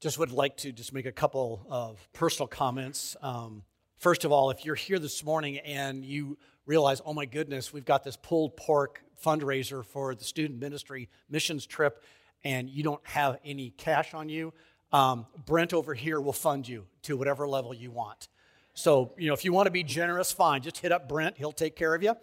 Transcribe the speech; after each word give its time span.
just 0.00 0.18
would 0.18 0.32
like 0.32 0.56
to 0.56 0.72
just 0.72 0.94
make 0.94 1.04
a 1.04 1.12
couple 1.12 1.66
of 1.70 2.08
personal 2.14 2.48
comments. 2.48 3.16
Um, 3.20 3.62
first 3.98 4.24
of 4.24 4.32
all, 4.32 4.50
if 4.50 4.64
you're 4.64 4.74
here 4.74 4.98
this 4.98 5.22
morning 5.22 5.58
and 5.58 6.04
you 6.04 6.38
realize, 6.64 7.02
oh 7.04 7.12
my 7.12 7.26
goodness, 7.26 7.72
we've 7.72 7.84
got 7.84 8.02
this 8.02 8.16
pulled 8.16 8.56
pork 8.56 9.02
fundraiser 9.22 9.84
for 9.84 10.14
the 10.14 10.24
student 10.24 10.58
ministry 10.58 11.10
missions 11.28 11.66
trip, 11.66 12.02
and 12.42 12.70
you 12.70 12.82
don't 12.82 13.06
have 13.06 13.38
any 13.44 13.70
cash 13.70 14.14
on 14.14 14.30
you, 14.30 14.54
um, 14.92 15.26
Brent 15.44 15.74
over 15.74 15.92
here 15.92 16.18
will 16.18 16.32
fund 16.32 16.66
you 16.66 16.86
to 17.02 17.18
whatever 17.18 17.46
level 17.46 17.74
you 17.74 17.90
want. 17.90 18.28
So, 18.72 19.12
you 19.18 19.28
know, 19.28 19.34
if 19.34 19.44
you 19.44 19.52
want 19.52 19.66
to 19.66 19.70
be 19.70 19.82
generous, 19.82 20.32
fine. 20.32 20.62
Just 20.62 20.78
hit 20.78 20.92
up 20.92 21.08
Brent, 21.08 21.36
he'll 21.36 21.52
take 21.52 21.76
care 21.76 21.94
of 21.94 22.02
you. 22.02 22.14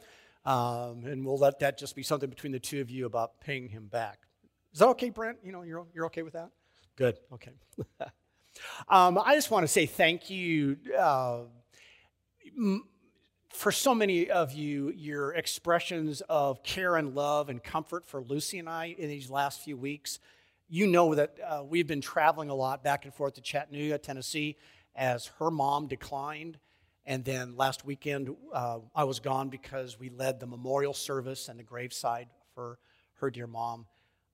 Um, 0.46 1.06
and 1.06 1.24
we'll 1.24 1.38
let 1.38 1.60
that 1.60 1.78
just 1.78 1.96
be 1.96 2.02
something 2.02 2.30
between 2.30 2.54
the 2.54 2.60
two 2.60 2.82
of 2.82 2.90
you 2.90 3.06
about 3.06 3.40
paying 3.40 3.70
him 3.70 3.86
back. 3.86 4.20
Is 4.74 4.80
that 4.80 4.88
okay, 4.90 5.10
Brent? 5.10 5.38
You 5.44 5.52
know, 5.52 5.62
you're, 5.62 5.86
you're 5.94 6.06
okay 6.08 6.24
with 6.24 6.34
that? 6.34 6.50
Good. 6.98 7.20
Okay. 7.32 7.52
um, 8.90 9.20
I 9.24 9.36
just 9.36 9.52
want 9.52 9.64
to 9.64 9.68
say 9.68 9.86
thank 9.86 10.32
you 10.32 10.78
uh, 10.98 11.42
for 13.52 13.72
so 13.72 13.94
many 13.94 14.32
of 14.32 14.52
you, 14.54 14.92
your 14.96 15.36
expressions 15.36 16.22
of 16.22 16.64
care 16.64 16.96
and 16.96 17.14
love 17.14 17.50
and 17.50 17.64
comfort 17.64 18.08
for 18.08 18.24
Lucy 18.24 18.58
and 18.58 18.68
I 18.68 18.96
in 18.98 19.10
these 19.10 19.30
last 19.30 19.62
few 19.62 19.78
weeks. 19.78 20.18
You 20.70 20.88
know 20.88 21.14
that 21.14 21.38
uh, 21.48 21.64
we've 21.64 21.86
been 21.86 22.02
traveling 22.02 22.50
a 22.50 22.56
lot 22.56 22.84
back 22.84 23.06
and 23.06 23.14
forth 23.14 23.36
to 23.36 23.42
Chattanooga, 23.42 24.00
Tennessee, 24.00 24.58
as 24.96 25.28
her 25.38 25.52
mom 25.52 25.86
declined. 25.86 26.58
And 27.06 27.24
then 27.24 27.56
last 27.56 27.86
weekend, 27.86 28.36
uh, 28.52 28.80
I 28.96 29.04
was 29.04 29.20
gone 29.20 29.50
because 29.50 30.00
we 30.00 30.10
led 30.10 30.40
the 30.40 30.48
memorial 30.48 30.96
service 30.96 31.48
and 31.48 31.60
the 31.60 31.64
graveside 31.64 32.30
for 32.56 32.80
her 33.20 33.30
dear 33.30 33.46
mom. 33.46 33.86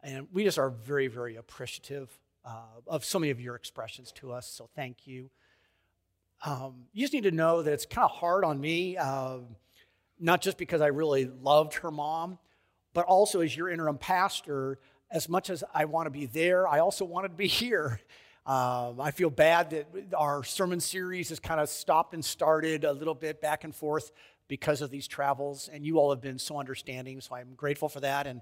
And 0.01 0.27
we 0.31 0.45
just 0.45 0.57
are 0.57 0.69
very, 0.69 1.07
very 1.07 1.35
appreciative 1.35 2.09
uh, 2.45 2.81
of 2.87 3.05
so 3.05 3.19
many 3.19 3.31
of 3.31 3.39
your 3.39 3.55
expressions 3.55 4.11
to 4.13 4.31
us. 4.31 4.47
So 4.47 4.69
thank 4.75 5.07
you. 5.07 5.29
Um, 6.45 6.85
you 6.91 7.01
just 7.01 7.13
need 7.13 7.23
to 7.23 7.31
know 7.31 7.61
that 7.61 7.71
it's 7.71 7.85
kind 7.85 8.03
of 8.03 8.11
hard 8.11 8.43
on 8.43 8.59
me, 8.59 8.97
uh, 8.97 9.37
not 10.19 10.41
just 10.41 10.57
because 10.57 10.81
I 10.81 10.87
really 10.87 11.25
loved 11.41 11.75
her 11.75 11.91
mom, 11.91 12.37
but 12.93 13.05
also 13.05 13.39
as 13.41 13.55
your 13.55 13.69
interim 13.69 13.97
pastor, 13.97 14.79
as 15.09 15.29
much 15.29 15.49
as 15.49 15.63
I 15.73 15.85
want 15.85 16.07
to 16.07 16.11
be 16.11 16.25
there, 16.25 16.67
I 16.67 16.79
also 16.79 17.05
wanted 17.05 17.29
to 17.29 17.35
be 17.35 17.47
here. 17.47 18.01
Um, 18.45 18.99
I 18.99 19.11
feel 19.11 19.29
bad 19.29 19.69
that 19.69 19.87
our 20.17 20.43
sermon 20.43 20.81
series 20.81 21.29
has 21.29 21.39
kind 21.39 21.61
of 21.61 21.69
stopped 21.69 22.13
and 22.13 22.23
started 22.23 22.83
a 22.83 22.91
little 22.91 23.15
bit 23.15 23.41
back 23.41 23.63
and 23.63 23.73
forth 23.73 24.11
because 24.49 24.81
of 24.81 24.91
these 24.91 25.07
travels, 25.07 25.69
and 25.71 25.85
you 25.85 25.97
all 25.97 26.09
have 26.09 26.19
been 26.19 26.37
so 26.37 26.59
understanding, 26.59 27.21
so 27.21 27.35
I'm 27.35 27.53
grateful 27.55 27.87
for 27.87 28.01
that. 28.01 28.27
And 28.27 28.41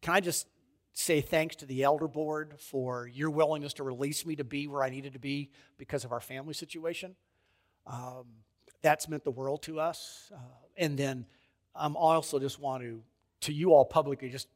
can 0.00 0.14
I 0.14 0.20
just 0.20 0.46
say 0.92 1.20
thanks 1.20 1.56
to 1.56 1.66
the 1.66 1.82
elder 1.82 2.08
board 2.08 2.54
for 2.58 3.06
your 3.06 3.30
willingness 3.30 3.72
to 3.74 3.82
release 3.82 4.26
me 4.26 4.36
to 4.36 4.44
be 4.44 4.66
where 4.66 4.82
I 4.82 4.90
needed 4.90 5.14
to 5.14 5.18
be 5.18 5.50
because 5.78 6.04
of 6.04 6.12
our 6.12 6.20
family 6.20 6.54
situation. 6.54 7.16
Um, 7.86 8.26
that's 8.82 9.08
meant 9.08 9.24
the 9.24 9.30
world 9.30 9.62
to 9.62 9.80
us. 9.80 10.30
Uh, 10.34 10.38
and 10.76 10.98
then 10.98 11.26
I 11.74 11.86
um, 11.86 11.96
also 11.96 12.38
just 12.38 12.60
want 12.60 12.82
to, 12.82 13.02
to 13.42 13.52
you 13.52 13.72
all 13.72 13.84
publicly, 13.84 14.28
just 14.28 14.48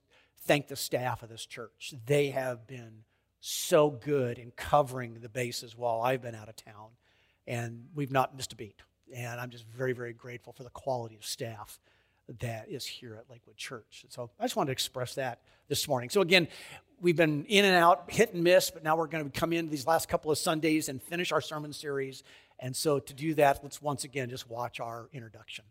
thank 0.42 0.68
the 0.68 0.76
staff 0.76 1.22
of 1.22 1.28
this 1.28 1.46
church. 1.46 1.94
They 2.04 2.30
have 2.30 2.66
been 2.66 3.04
so 3.40 3.90
good 3.90 4.38
in 4.38 4.50
covering 4.52 5.14
the 5.20 5.28
bases 5.28 5.76
while 5.76 6.00
I've 6.00 6.22
been 6.22 6.34
out 6.34 6.48
of 6.48 6.56
town, 6.56 6.90
and 7.46 7.86
we've 7.94 8.12
not 8.12 8.36
missed 8.36 8.52
a 8.52 8.56
beat. 8.56 8.82
And 9.14 9.40
I'm 9.40 9.50
just 9.50 9.64
very, 9.66 9.92
very 9.92 10.12
grateful 10.12 10.52
for 10.52 10.64
the 10.64 10.70
quality 10.70 11.14
of 11.14 11.24
staff 11.24 11.78
that 12.40 12.68
is 12.68 12.84
here 12.86 13.14
at 13.14 13.30
Lakewood 13.30 13.56
Church. 13.56 14.04
So 14.08 14.30
I 14.38 14.44
just 14.44 14.56
wanted 14.56 14.68
to 14.68 14.72
express 14.72 15.14
that 15.14 15.40
this 15.68 15.86
morning. 15.86 16.10
So 16.10 16.20
again, 16.20 16.48
we've 17.00 17.16
been 17.16 17.44
in 17.46 17.64
and 17.64 17.76
out, 17.76 18.10
hit 18.10 18.34
and 18.34 18.42
miss, 18.42 18.70
but 18.70 18.82
now 18.82 18.96
we're 18.96 19.06
going 19.06 19.30
to 19.30 19.38
come 19.38 19.52
in 19.52 19.68
these 19.68 19.86
last 19.86 20.08
couple 20.08 20.30
of 20.30 20.38
Sundays 20.38 20.88
and 20.88 21.02
finish 21.02 21.32
our 21.32 21.40
sermon 21.40 21.72
series. 21.72 22.22
And 22.58 22.74
so 22.74 22.98
to 22.98 23.14
do 23.14 23.34
that, 23.34 23.60
let's 23.62 23.82
once 23.82 24.04
again 24.04 24.30
just 24.30 24.48
watch 24.48 24.80
our 24.80 25.08
introduction. 25.12 25.64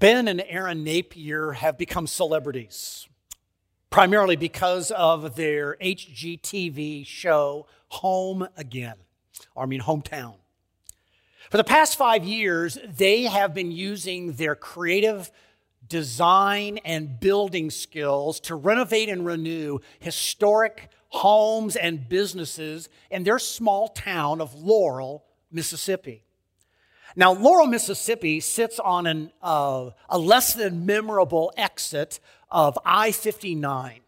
Ben 0.00 0.28
and 0.28 0.42
Erin 0.48 0.82
Napier 0.82 1.52
have 1.52 1.76
become 1.76 2.06
celebrities, 2.06 3.06
primarily 3.90 4.34
because 4.34 4.90
of 4.90 5.36
their 5.36 5.76
HGTV 5.76 7.04
show, 7.04 7.66
Home 7.88 8.48
Again, 8.56 8.96
or 9.54 9.64
I 9.64 9.66
mean, 9.66 9.82
Hometown. 9.82 10.36
For 11.50 11.58
the 11.58 11.64
past 11.64 11.98
five 11.98 12.24
years, 12.24 12.78
they 12.96 13.24
have 13.24 13.52
been 13.52 13.70
using 13.70 14.32
their 14.32 14.54
creative 14.54 15.30
design 15.86 16.78
and 16.78 17.20
building 17.20 17.68
skills 17.68 18.40
to 18.40 18.54
renovate 18.54 19.10
and 19.10 19.26
renew 19.26 19.80
historic 19.98 20.88
homes 21.08 21.76
and 21.76 22.08
businesses 22.08 22.88
in 23.10 23.24
their 23.24 23.38
small 23.38 23.88
town 23.88 24.40
of 24.40 24.54
Laurel, 24.54 25.26
Mississippi. 25.52 26.24
Now, 27.16 27.32
Laurel, 27.32 27.66
Mississippi 27.66 28.40
sits 28.40 28.78
on 28.78 29.06
an, 29.06 29.32
uh, 29.42 29.90
a 30.08 30.18
less 30.18 30.54
than 30.54 30.86
memorable 30.86 31.52
exit 31.56 32.20
of 32.50 32.78
I 32.84 33.12
59. 33.12 34.00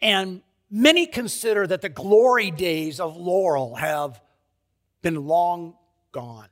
And 0.00 0.42
many 0.70 1.06
consider 1.06 1.66
that 1.66 1.82
the 1.82 1.88
glory 1.88 2.50
days 2.50 3.00
of 3.00 3.16
Laurel 3.16 3.76
have 3.76 4.20
been 5.02 5.26
long 5.26 5.74
gone. 6.12 6.48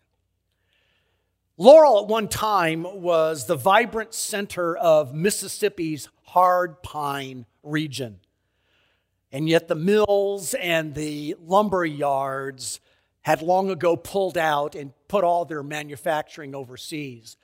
Laurel 1.56 2.00
at 2.00 2.08
one 2.08 2.26
time 2.26 2.82
was 3.00 3.46
the 3.46 3.54
vibrant 3.54 4.12
center 4.12 4.76
of 4.76 5.14
Mississippi's 5.14 6.08
hard 6.24 6.82
pine 6.82 7.46
region. 7.62 8.18
And 9.30 9.48
yet 9.48 9.68
the 9.68 9.76
mills 9.76 10.54
and 10.54 10.94
the 10.94 11.36
lumber 11.40 11.84
yards 11.84 12.80
had 13.24 13.42
long 13.42 13.70
ago 13.70 13.96
pulled 13.96 14.38
out 14.38 14.74
and 14.74 14.92
put 15.08 15.24
all 15.24 15.44
their 15.44 15.62
manufacturing 15.62 16.54
overseas. 16.54 17.36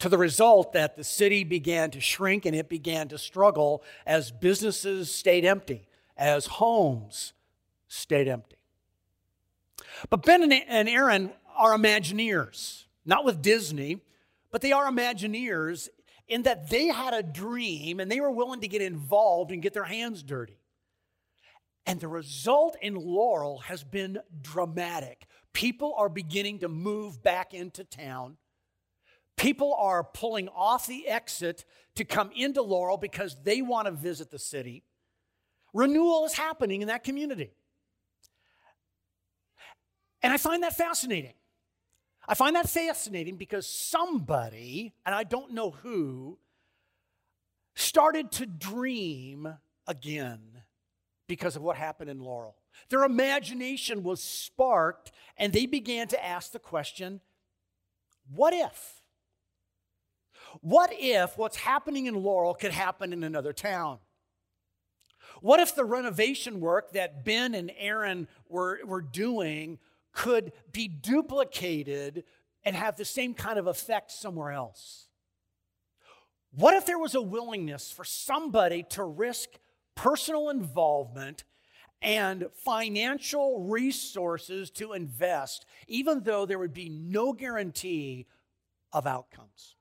To 0.00 0.08
the 0.08 0.18
result 0.18 0.72
that 0.72 0.96
the 0.96 1.04
city 1.04 1.44
began 1.44 1.90
to 1.90 2.00
shrink 2.00 2.46
and 2.46 2.54
it 2.54 2.68
began 2.68 3.08
to 3.08 3.18
struggle 3.18 3.82
as 4.06 4.30
businesses 4.30 5.12
stayed 5.12 5.44
empty, 5.44 5.88
as 6.16 6.46
homes 6.46 7.32
stayed 7.88 8.28
empty. 8.28 8.56
But 10.08 10.22
Ben 10.22 10.50
and 10.52 10.88
Erin 10.88 11.32
are 11.56 11.76
Imagineers, 11.76 12.84
not 13.04 13.24
with 13.24 13.42
Disney, 13.42 14.00
but 14.50 14.60
they 14.62 14.72
are 14.72 14.90
Imagineers 14.90 15.88
in 16.28 16.42
that 16.42 16.70
they 16.70 16.86
had 16.86 17.12
a 17.12 17.22
dream 17.22 18.00
and 18.00 18.10
they 18.10 18.20
were 18.20 18.30
willing 18.30 18.60
to 18.60 18.68
get 18.68 18.82
involved 18.82 19.50
and 19.50 19.62
get 19.62 19.74
their 19.74 19.84
hands 19.84 20.22
dirty. 20.22 20.57
And 21.88 21.98
the 22.00 22.06
result 22.06 22.76
in 22.82 22.96
Laurel 22.96 23.60
has 23.60 23.82
been 23.82 24.18
dramatic. 24.42 25.26
People 25.54 25.94
are 25.96 26.10
beginning 26.10 26.58
to 26.58 26.68
move 26.68 27.22
back 27.22 27.54
into 27.54 27.82
town. 27.82 28.36
People 29.38 29.72
are 29.72 30.04
pulling 30.04 30.50
off 30.50 30.86
the 30.86 31.08
exit 31.08 31.64
to 31.94 32.04
come 32.04 32.30
into 32.36 32.60
Laurel 32.60 32.98
because 32.98 33.38
they 33.42 33.62
want 33.62 33.86
to 33.86 33.92
visit 33.92 34.30
the 34.30 34.38
city. 34.38 34.84
Renewal 35.72 36.26
is 36.26 36.34
happening 36.34 36.82
in 36.82 36.88
that 36.88 37.04
community. 37.04 37.52
And 40.22 40.30
I 40.30 40.36
find 40.36 40.62
that 40.64 40.76
fascinating. 40.76 41.34
I 42.28 42.34
find 42.34 42.54
that 42.54 42.68
fascinating 42.68 43.36
because 43.36 43.66
somebody, 43.66 44.92
and 45.06 45.14
I 45.14 45.24
don't 45.24 45.54
know 45.54 45.70
who, 45.70 46.38
started 47.74 48.30
to 48.32 48.44
dream 48.44 49.48
again 49.86 50.64
because 51.28 51.54
of 51.54 51.62
what 51.62 51.76
happened 51.76 52.10
in 52.10 52.18
Laurel. 52.18 52.56
Their 52.88 53.04
imagination 53.04 54.02
was 54.02 54.22
sparked, 54.22 55.12
and 55.36 55.52
they 55.52 55.66
began 55.66 56.08
to 56.08 56.24
ask 56.24 56.50
the 56.50 56.58
question 56.58 57.20
what 58.34 58.52
if? 58.52 59.02
What 60.60 60.90
if 60.92 61.38
what's 61.38 61.56
happening 61.56 62.06
in 62.06 62.22
Laurel 62.22 62.54
could 62.54 62.72
happen 62.72 63.12
in 63.12 63.22
another 63.22 63.52
town? 63.52 63.98
What 65.40 65.60
if 65.60 65.74
the 65.74 65.84
renovation 65.84 66.60
work 66.60 66.92
that 66.92 67.24
Ben 67.24 67.54
and 67.54 67.70
Erin 67.78 68.28
were, 68.48 68.80
were 68.84 69.02
doing 69.02 69.78
could 70.12 70.52
be 70.72 70.88
duplicated 70.88 72.24
and 72.64 72.74
have 72.74 72.96
the 72.96 73.04
same 73.04 73.34
kind 73.34 73.58
of 73.58 73.66
effect 73.66 74.10
somewhere 74.10 74.50
else? 74.50 75.08
What 76.50 76.74
if 76.74 76.86
there 76.86 76.98
was 76.98 77.14
a 77.14 77.22
willingness 77.22 77.92
for 77.92 78.04
somebody 78.04 78.82
to 78.90 79.04
risk 79.04 79.50
personal 79.98 80.48
involvement 80.48 81.42
and 82.00 82.46
financial 82.54 83.64
resources 83.64 84.70
to 84.70 84.92
invest, 84.92 85.66
even 85.88 86.22
though 86.22 86.46
there 86.46 86.58
would 86.60 86.72
be 86.72 86.88
no 86.88 87.32
guarantee 87.32 88.26
of 88.92 89.08
outcomes? 89.08 89.74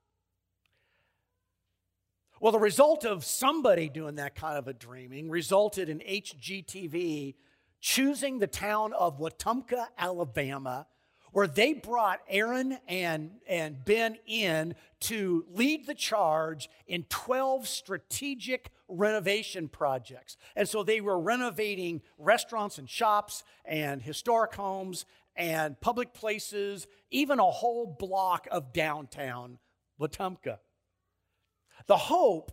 Well, 2.41 2.51
the 2.51 2.57
result 2.57 3.05
of 3.05 3.23
somebody 3.23 3.89
doing 3.89 4.15
that 4.15 4.33
kind 4.33 4.57
of 4.57 4.67
a 4.67 4.73
dreaming 4.73 5.29
resulted 5.29 5.87
in 5.87 5.99
HGTV 5.99 7.35
choosing 7.79 8.39
the 8.39 8.47
town 8.47 8.93
of 8.93 9.19
Wetumpka, 9.19 9.85
Alabama, 9.99 10.87
where 11.31 11.47
they 11.47 11.73
brought 11.73 12.21
Erin 12.27 12.79
and, 12.87 13.33
and 13.47 13.85
Ben 13.85 14.17
in 14.25 14.73
to 15.01 15.45
lead 15.53 15.85
the 15.85 15.93
charge 15.93 16.69
in 16.87 17.03
12 17.03 17.67
strategic 17.67 18.71
renovation 18.88 19.68
projects. 19.68 20.38
And 20.56 20.68
so 20.68 20.84
they 20.84 21.01
were 21.01 21.19
renovating 21.19 22.01
restaurants 22.18 22.78
and 22.78 22.89
shops 22.89 23.44
and 23.66 24.01
historic 24.01 24.56
homes 24.56 25.06
and 25.36 25.80
public 25.80 26.13
places, 26.13 26.88
even 27.12 27.39
a 27.39 27.51
whole 27.51 27.86
block 27.86 28.48
of 28.51 28.74
downtown 28.74 29.60
Wetumpka. 30.00 30.57
The 31.88 31.98
hope 31.98 32.51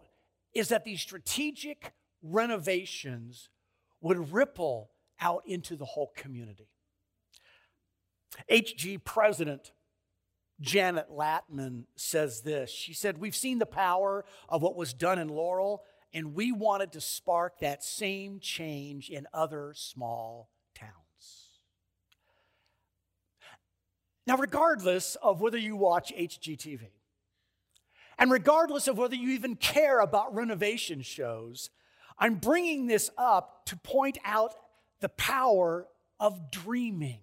is 0.52 0.68
that 0.68 0.84
these 0.84 1.00
strategic 1.00 1.92
renovations 2.22 3.48
would 4.00 4.32
ripple 4.32 4.90
out 5.20 5.42
into 5.46 5.76
the 5.76 5.84
whole 5.84 6.12
community. 6.14 6.68
HG 8.50 9.02
President 9.04 9.72
Janet 10.60 11.08
Latman 11.10 11.84
says 11.96 12.42
this. 12.42 12.70
She 12.70 12.94
said, 12.94 13.18
We've 13.18 13.34
seen 13.34 13.58
the 13.58 13.66
power 13.66 14.24
of 14.48 14.62
what 14.62 14.76
was 14.76 14.94
done 14.94 15.18
in 15.18 15.28
Laurel, 15.28 15.82
and 16.14 16.32
we 16.32 16.52
wanted 16.52 16.92
to 16.92 17.00
spark 17.00 17.58
that 17.58 17.82
same 17.82 18.38
change 18.38 19.10
in 19.10 19.26
other 19.34 19.72
small 19.74 20.48
towns. 20.74 20.92
Now, 24.24 24.36
regardless 24.36 25.16
of 25.16 25.40
whether 25.40 25.58
you 25.58 25.76
watch 25.76 26.12
HGTV, 26.16 26.86
and 28.16 28.30
regardless 28.30 28.86
of 28.86 28.96
whether 28.96 29.16
you 29.16 29.30
even 29.30 29.56
care 29.56 29.98
about 29.98 30.34
renovation 30.34 31.02
shows, 31.02 31.70
I'm 32.16 32.36
bringing 32.36 32.86
this 32.86 33.10
up 33.18 33.66
to 33.66 33.76
point 33.76 34.18
out 34.24 34.54
the 35.00 35.08
power 35.08 35.88
of 36.20 36.52
dreaming 36.52 37.22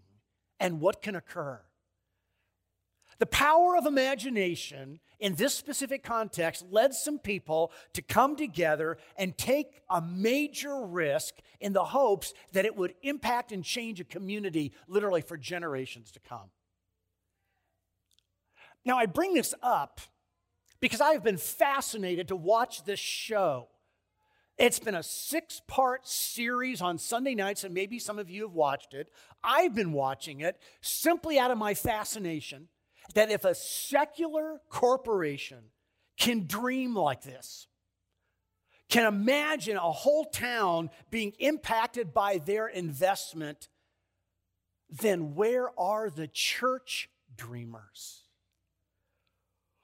and 0.59 0.81
what 0.81 1.01
can 1.01 1.15
occur. 1.15 1.61
The 3.19 3.25
power 3.25 3.77
of 3.77 3.85
imagination 3.85 4.99
in 5.21 5.35
this 5.35 5.53
specific 5.53 6.03
context 6.03 6.65
led 6.69 6.93
some 6.93 7.17
people 7.17 7.71
to 7.93 8.01
come 8.01 8.35
together 8.35 8.97
and 9.15 9.37
take 9.37 9.81
a 9.89 10.01
major 10.01 10.81
risk 10.81 11.35
in 11.61 11.71
the 11.71 11.85
hopes 11.85 12.33
that 12.51 12.65
it 12.65 12.75
would 12.75 12.93
impact 13.01 13.53
and 13.53 13.63
change 13.63 14.01
a 14.01 14.03
community 14.03 14.73
literally 14.87 15.21
for 15.21 15.37
generations 15.37 16.11
to 16.11 16.19
come. 16.19 16.49
Now, 18.83 18.97
I 18.97 19.05
bring 19.05 19.33
this 19.33 19.53
up 19.61 20.01
because 20.81 20.99
I 20.99 21.13
have 21.13 21.23
been 21.23 21.37
fascinated 21.37 22.27
to 22.29 22.35
watch 22.35 22.83
this 22.83 22.99
show 22.99 23.67
it's 24.61 24.79
been 24.79 24.93
a 24.93 25.01
six 25.01 25.59
part 25.67 26.07
series 26.07 26.81
on 26.81 26.99
Sunday 26.99 27.33
nights, 27.33 27.63
and 27.63 27.73
maybe 27.73 27.97
some 27.97 28.19
of 28.19 28.29
you 28.29 28.43
have 28.43 28.53
watched 28.53 28.93
it. 28.93 29.09
I've 29.43 29.73
been 29.73 29.91
watching 29.91 30.41
it 30.41 30.59
simply 30.81 31.39
out 31.39 31.49
of 31.49 31.57
my 31.57 31.73
fascination 31.73 32.67
that 33.13 33.31
if 33.31 33.45
a 33.45 33.55
secular 33.55 34.61
corporation 34.69 35.71
can 36.17 36.45
dream 36.45 36.95
like 36.95 37.23
this, 37.23 37.67
can 38.89 39.05
imagine 39.05 39.77
a 39.77 39.91
whole 39.91 40.25
town 40.25 40.89
being 41.09 41.31
impacted 41.39 42.13
by 42.13 42.37
their 42.37 42.67
investment, 42.67 43.69
then 44.89 45.33
where 45.33 45.69
are 45.79 46.09
the 46.09 46.27
church 46.27 47.09
dreamers? 47.35 48.23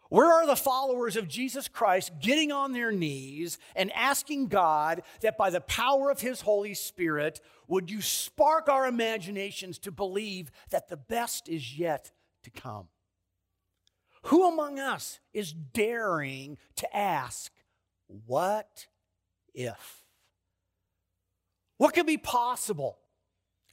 Where 0.09 0.31
are 0.31 0.45
the 0.45 0.55
followers 0.55 1.15
of 1.17 1.27
Jesus 1.27 1.67
Christ 1.67 2.13
getting 2.21 2.51
on 2.51 2.71
their 2.71 2.91
knees 2.91 3.57
and 3.75 3.91
asking 3.93 4.47
God 4.47 5.03
that 5.21 5.37
by 5.37 5.49
the 5.49 5.61
power 5.61 6.09
of 6.09 6.21
His 6.21 6.41
Holy 6.41 6.73
Spirit, 6.73 7.41
would 7.67 7.89
you 7.91 8.01
spark 8.01 8.69
our 8.69 8.87
imaginations 8.87 9.77
to 9.79 9.91
believe 9.91 10.51
that 10.69 10.87
the 10.87 10.97
best 10.97 11.49
is 11.49 11.77
yet 11.77 12.11
to 12.43 12.49
come? 12.49 12.87
Who 14.27 14.45
among 14.45 14.77
us 14.77 15.21
is 15.33 15.53
daring 15.53 16.57
to 16.75 16.95
ask, 16.95 17.49
What 18.25 18.87
if? 19.53 20.03
What 21.77 21.93
could 21.93 22.05
be 22.05 22.17
possible 22.17 22.97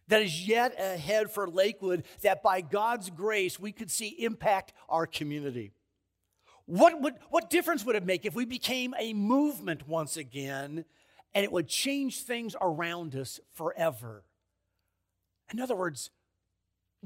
that 0.07 0.23
is 0.23 0.47
yet 0.47 0.79
ahead 0.79 1.33
for 1.33 1.49
Lakewood 1.49 2.05
that 2.23 2.43
by 2.43 2.61
God's 2.61 3.11
grace 3.11 3.59
we 3.59 3.73
could 3.73 3.91
see 3.91 4.09
impact 4.09 4.73
our 4.89 5.07
community? 5.07 5.73
What, 6.67 7.01
would, 7.01 7.15
what 7.31 7.51
difference 7.51 7.85
would 7.85 7.97
it 7.97 8.07
make 8.07 8.25
if 8.25 8.37
we 8.37 8.45
became 8.45 8.95
a 8.97 9.13
movement 9.13 9.89
once 9.89 10.17
again 10.17 10.85
and 11.35 11.45
it 11.45 11.51
would 11.51 11.67
change 11.67 12.23
things 12.23 12.55
around 12.61 13.17
us 13.17 13.41
forever? 13.55 14.23
In 15.53 15.59
other 15.59 15.75
words, 15.75 16.11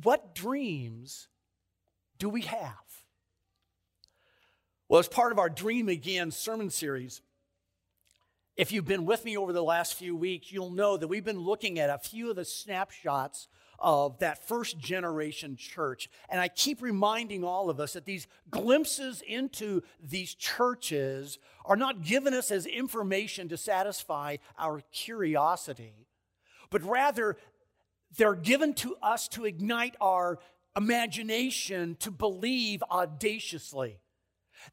what 0.02 0.34
dreams 0.34 1.28
do 2.18 2.28
we 2.28 2.42
have? 2.42 2.87
Well, 4.88 5.00
as 5.00 5.08
part 5.08 5.32
of 5.32 5.38
our 5.38 5.50
Dream 5.50 5.90
Again 5.90 6.30
sermon 6.30 6.70
series, 6.70 7.20
if 8.56 8.72
you've 8.72 8.86
been 8.86 9.04
with 9.04 9.22
me 9.22 9.36
over 9.36 9.52
the 9.52 9.62
last 9.62 9.94
few 9.94 10.16
weeks, 10.16 10.50
you'll 10.50 10.70
know 10.70 10.96
that 10.96 11.08
we've 11.08 11.24
been 11.24 11.40
looking 11.40 11.78
at 11.78 11.90
a 11.90 11.98
few 11.98 12.30
of 12.30 12.36
the 12.36 12.44
snapshots 12.46 13.48
of 13.78 14.18
that 14.20 14.48
first 14.48 14.78
generation 14.78 15.56
church. 15.56 16.08
And 16.30 16.40
I 16.40 16.48
keep 16.48 16.80
reminding 16.80 17.44
all 17.44 17.68
of 17.68 17.80
us 17.80 17.92
that 17.92 18.06
these 18.06 18.26
glimpses 18.50 19.22
into 19.28 19.82
these 20.02 20.34
churches 20.34 21.38
are 21.66 21.76
not 21.76 22.02
given 22.02 22.32
us 22.32 22.50
as 22.50 22.64
information 22.64 23.50
to 23.50 23.58
satisfy 23.58 24.38
our 24.58 24.80
curiosity, 24.90 26.06
but 26.70 26.82
rather 26.82 27.36
they're 28.16 28.34
given 28.34 28.72
to 28.72 28.96
us 29.02 29.28
to 29.28 29.44
ignite 29.44 29.96
our 30.00 30.38
imagination 30.74 31.94
to 32.00 32.10
believe 32.10 32.82
audaciously 32.90 33.98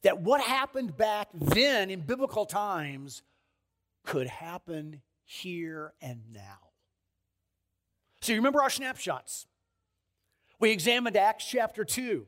that 0.01 0.21
what 0.21 0.41
happened 0.41 0.97
back 0.97 1.29
then 1.33 1.89
in 1.89 2.01
biblical 2.01 2.45
times 2.45 3.23
could 4.03 4.27
happen 4.27 5.01
here 5.23 5.93
and 6.01 6.21
now. 6.31 6.59
So 8.21 8.33
you 8.33 8.39
remember 8.39 8.61
our 8.61 8.69
snapshots. 8.69 9.47
We 10.59 10.71
examined 10.71 11.17
Acts 11.17 11.45
chapter 11.45 11.83
2 11.83 12.25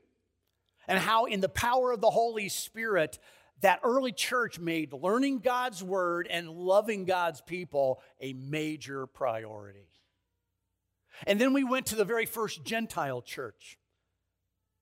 and 0.88 1.00
how, 1.00 1.26
in 1.26 1.42
the 1.42 1.50
power 1.50 1.92
of 1.92 2.02
the 2.02 2.10
Holy 2.10 2.50
Spirit, 2.50 3.20
that 3.62 3.80
early 3.84 4.12
church 4.12 4.60
made 4.60 4.94
learning 4.94 5.40
God's 5.40 5.84
word 5.84 6.28
and 6.30 6.50
loving 6.50 7.06
God's 7.06 7.42
people 7.42 8.02
a 8.22 8.34
major 8.34 9.08
priority. 9.08 9.88
And 11.26 11.42
then 11.42 11.54
we 11.54 11.64
went 11.64 11.88
to 11.88 11.96
the 11.96 12.06
very 12.06 12.26
first 12.26 12.64
Gentile 12.64 13.22
church 13.22 13.78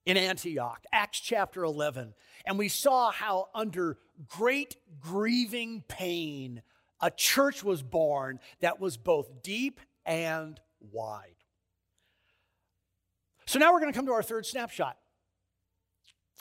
in 0.06 0.16
Antioch, 0.16 0.84
Acts 0.92 1.20
chapter 1.20 1.64
11, 1.64 2.14
and 2.46 2.58
we 2.58 2.68
saw 2.68 3.10
how, 3.10 3.48
under 3.54 3.98
great 4.28 4.76
grieving 5.00 5.82
pain, 5.88 6.62
a 7.00 7.10
church 7.10 7.62
was 7.62 7.82
born 7.82 8.38
that 8.60 8.80
was 8.80 8.96
both 8.96 9.42
deep 9.42 9.80
and 10.06 10.60
wide. 10.80 11.34
So 13.46 13.58
now 13.58 13.72
we're 13.72 13.80
going 13.80 13.92
to 13.92 13.96
come 13.96 14.06
to 14.06 14.12
our 14.12 14.22
third 14.22 14.46
snapshot. 14.46 14.96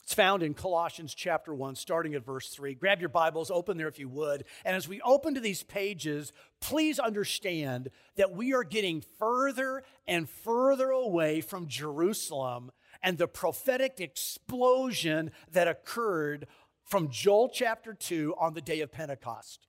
It's 0.03 0.13
found 0.13 0.43
in 0.43 0.53
Colossians 0.53 1.15
chapter 1.15 1.51
1, 1.51 1.73
starting 1.73 2.13
at 2.13 2.23
verse 2.23 2.49
3. 2.49 2.75
Grab 2.75 2.99
your 2.99 3.09
Bibles, 3.09 3.49
open 3.49 3.75
there 3.75 3.87
if 3.87 3.97
you 3.97 4.07
would. 4.07 4.45
And 4.63 4.75
as 4.75 4.87
we 4.87 5.01
open 5.01 5.33
to 5.33 5.39
these 5.39 5.63
pages, 5.63 6.31
please 6.61 6.99
understand 6.99 7.89
that 8.15 8.35
we 8.35 8.53
are 8.53 8.63
getting 8.63 9.03
further 9.17 9.81
and 10.07 10.29
further 10.29 10.91
away 10.91 11.41
from 11.41 11.67
Jerusalem 11.67 12.71
and 13.01 13.17
the 13.17 13.27
prophetic 13.27 13.99
explosion 13.99 15.31
that 15.51 15.67
occurred 15.67 16.47
from 16.83 17.09
Joel 17.09 17.49
chapter 17.49 17.93
2 17.93 18.35
on 18.37 18.53
the 18.53 18.61
day 18.61 18.81
of 18.81 18.91
Pentecost. 18.91 19.67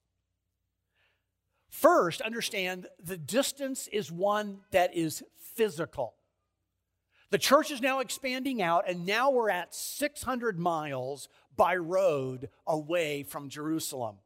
First, 1.69 2.21
understand 2.21 2.87
the 3.03 3.17
distance 3.17 3.89
is 3.89 4.11
one 4.13 4.61
that 4.71 4.95
is 4.95 5.23
physical. 5.55 6.15
The 7.31 7.39
church 7.39 7.71
is 7.71 7.81
now 7.81 8.01
expanding 8.01 8.63
out, 8.63 8.89
and 8.89 9.05
now 9.05 9.31
we're 9.31 9.51
at 9.51 9.75
600 9.75 10.59
miles 10.59 11.29
by 11.57 11.77
road 11.77 12.51
away 12.67 13.25
from 13.25 13.49
Jerusalem. 13.49 14.17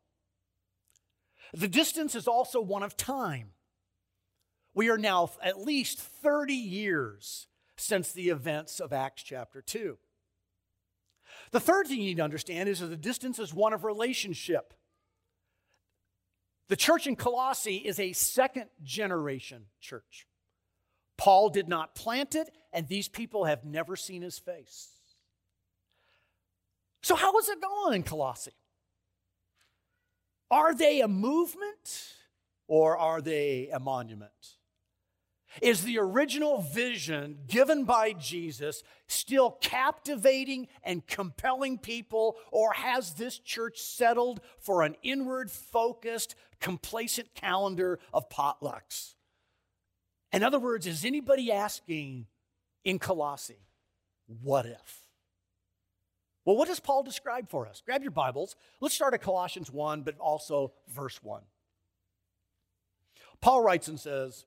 The 1.54 1.69
distance 1.69 2.14
is 2.14 2.28
also 2.28 2.61
one 2.61 2.83
of 2.83 2.97
time. 2.97 3.52
We 4.75 4.90
are 4.90 4.99
now 4.99 5.30
at 5.42 5.61
least 5.61 5.99
30 5.99 6.54
years 6.54 7.49
since 7.81 8.13
the 8.13 8.29
events 8.29 8.79
of 8.79 8.93
Acts 8.93 9.23
chapter 9.23 9.63
2. 9.63 9.97
The 11.51 11.61
third 11.61 11.87
thing 11.87 11.99
you 11.99 12.09
need 12.09 12.19
to 12.19 12.23
understand 12.23 12.69
is 12.69 12.81
that 12.81 12.89
the 12.89 12.97
distance 12.97 13.39
is 13.39 13.55
one 13.55 13.73
of 13.73 13.85
relationship. 13.85 14.75
The 16.69 16.77
church 16.77 17.07
in 17.07 17.17
Colossae 17.17 17.77
is 17.77 17.99
a 17.99 18.13
second 18.13 18.67
generation 18.83 19.67
church. 19.81 20.27
Paul 21.17 21.51
did 21.51 21.69
not 21.69 21.95
plant 21.95 22.35
it, 22.35 22.51
and 22.73 22.87
these 22.87 23.09
people 23.09 23.45
have 23.45 23.65
never 23.65 23.97
seen 23.97 24.23
his 24.23 24.39
face. 24.39 24.91
So, 27.03 27.15
how 27.15 27.37
is 27.39 27.49
it 27.49 27.61
going 27.61 27.95
in 27.95 28.03
Colossae? 28.03 28.53
Are 30.51 30.75
they 30.75 31.01
a 31.01 31.09
movement 31.09 32.15
or 32.69 32.97
are 32.99 33.21
they 33.21 33.71
a 33.73 33.81
monument? 33.81 34.57
Is 35.61 35.83
the 35.83 35.99
original 35.99 36.62
vision 36.62 37.38
given 37.49 37.85
by 37.85 38.12
Jesus 38.12 38.83
still 39.09 39.50
captivating 39.61 40.69
and 40.85 41.07
compelling 41.07 41.78
people, 41.78 42.37
or 42.52 42.73
has 42.73 43.14
this 43.14 43.38
church 43.38 43.80
settled 43.80 44.40
for 44.59 44.83
an 44.83 44.97
inward 45.02 45.50
focused, 45.50 46.37
complacent 46.61 47.35
calendar 47.35 47.99
of 48.12 48.28
potlucks? 48.28 49.14
In 50.33 50.45
other 50.45 50.61
words, 50.61 50.87
is 50.87 51.04
anybody 51.04 51.50
asking 51.50 52.26
in 52.85 52.99
Colossae, 52.99 53.66
what 54.42 54.66
if? 54.66 55.00
Well, 56.45 56.57
what 56.57 56.69
does 56.69 56.80
Paul 56.80 57.02
describe 57.02 57.50
for 57.50 57.66
us? 57.66 57.83
Grab 57.85 58.02
your 58.02 58.12
Bibles. 58.12 58.57
Let's 58.80 58.95
start 58.95 59.14
at 59.14 59.21
Colossians 59.21 59.71
1, 59.71 60.02
but 60.02 60.19
also 60.19 60.73
verse 60.88 61.23
1. 61.23 61.42
Paul 63.40 63.62
writes 63.62 63.88
and 63.88 63.99
says, 63.99 64.47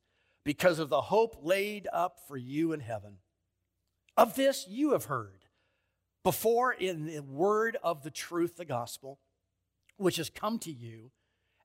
because 0.43 0.79
of 0.79 0.89
the 0.89 1.01
hope 1.01 1.37
laid 1.41 1.87
up 1.93 2.19
for 2.27 2.37
you 2.37 2.73
in 2.73 2.79
heaven. 2.79 3.17
Of 4.17 4.35
this 4.35 4.67
you 4.67 4.91
have 4.91 5.05
heard 5.05 5.45
before 6.23 6.71
in 6.71 7.05
the 7.05 7.21
word 7.21 7.77
of 7.83 8.03
the 8.03 8.11
truth, 8.11 8.57
the 8.57 8.65
gospel, 8.65 9.19
which 9.97 10.17
has 10.17 10.29
come 10.29 10.59
to 10.59 10.71
you, 10.71 11.11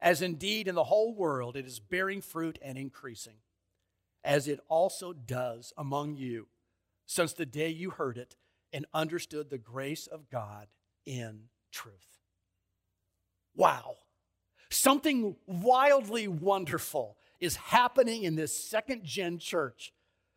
as 0.00 0.23
indeed 0.23 0.68
in 0.68 0.75
the 0.75 0.85
whole 0.85 1.14
world 1.14 1.56
it 1.56 1.66
is 1.66 1.80
bearing 1.80 2.21
fruit 2.21 2.59
and 2.62 2.78
increasing, 2.78 3.37
as 4.25 4.49
it 4.49 4.61
also 4.68 5.12
does 5.12 5.73
among 5.76 6.16
you, 6.16 6.49
since 7.06 7.33
the 7.33 7.47
day 7.47 7.68
you 7.68 7.90
heard 7.90 8.18
it 8.18 8.37
and 8.73 8.87
understood 8.92 9.50
the 9.50 9.59
grace 9.59 10.06
of 10.06 10.28
God 10.30 10.68
in 11.04 11.45
truth. 11.73 12.21
Wow. 13.54 13.97
Something 14.68 15.37
wildly 15.47 16.28
wonderful 16.28 17.16
is 17.40 17.56
happening 17.56 18.22
in 18.22 18.34
this 18.34 18.56
second 18.56 19.04
gen 19.04 19.38
church. 19.38 19.92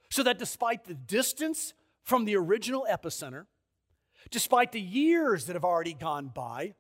So 0.09 0.23
that 0.23 0.39
despite 0.39 0.85
the 0.85 0.95
distance 0.95 1.73
from 2.03 2.25
the 2.25 2.35
original 2.35 2.87
epicenter, 2.89 3.45
despite 4.31 4.71
the 4.71 4.81
years 4.81 5.45
that 5.45 5.55
have 5.55 5.65
already 5.65 5.93
gone 5.93 6.31
by, 6.33 6.73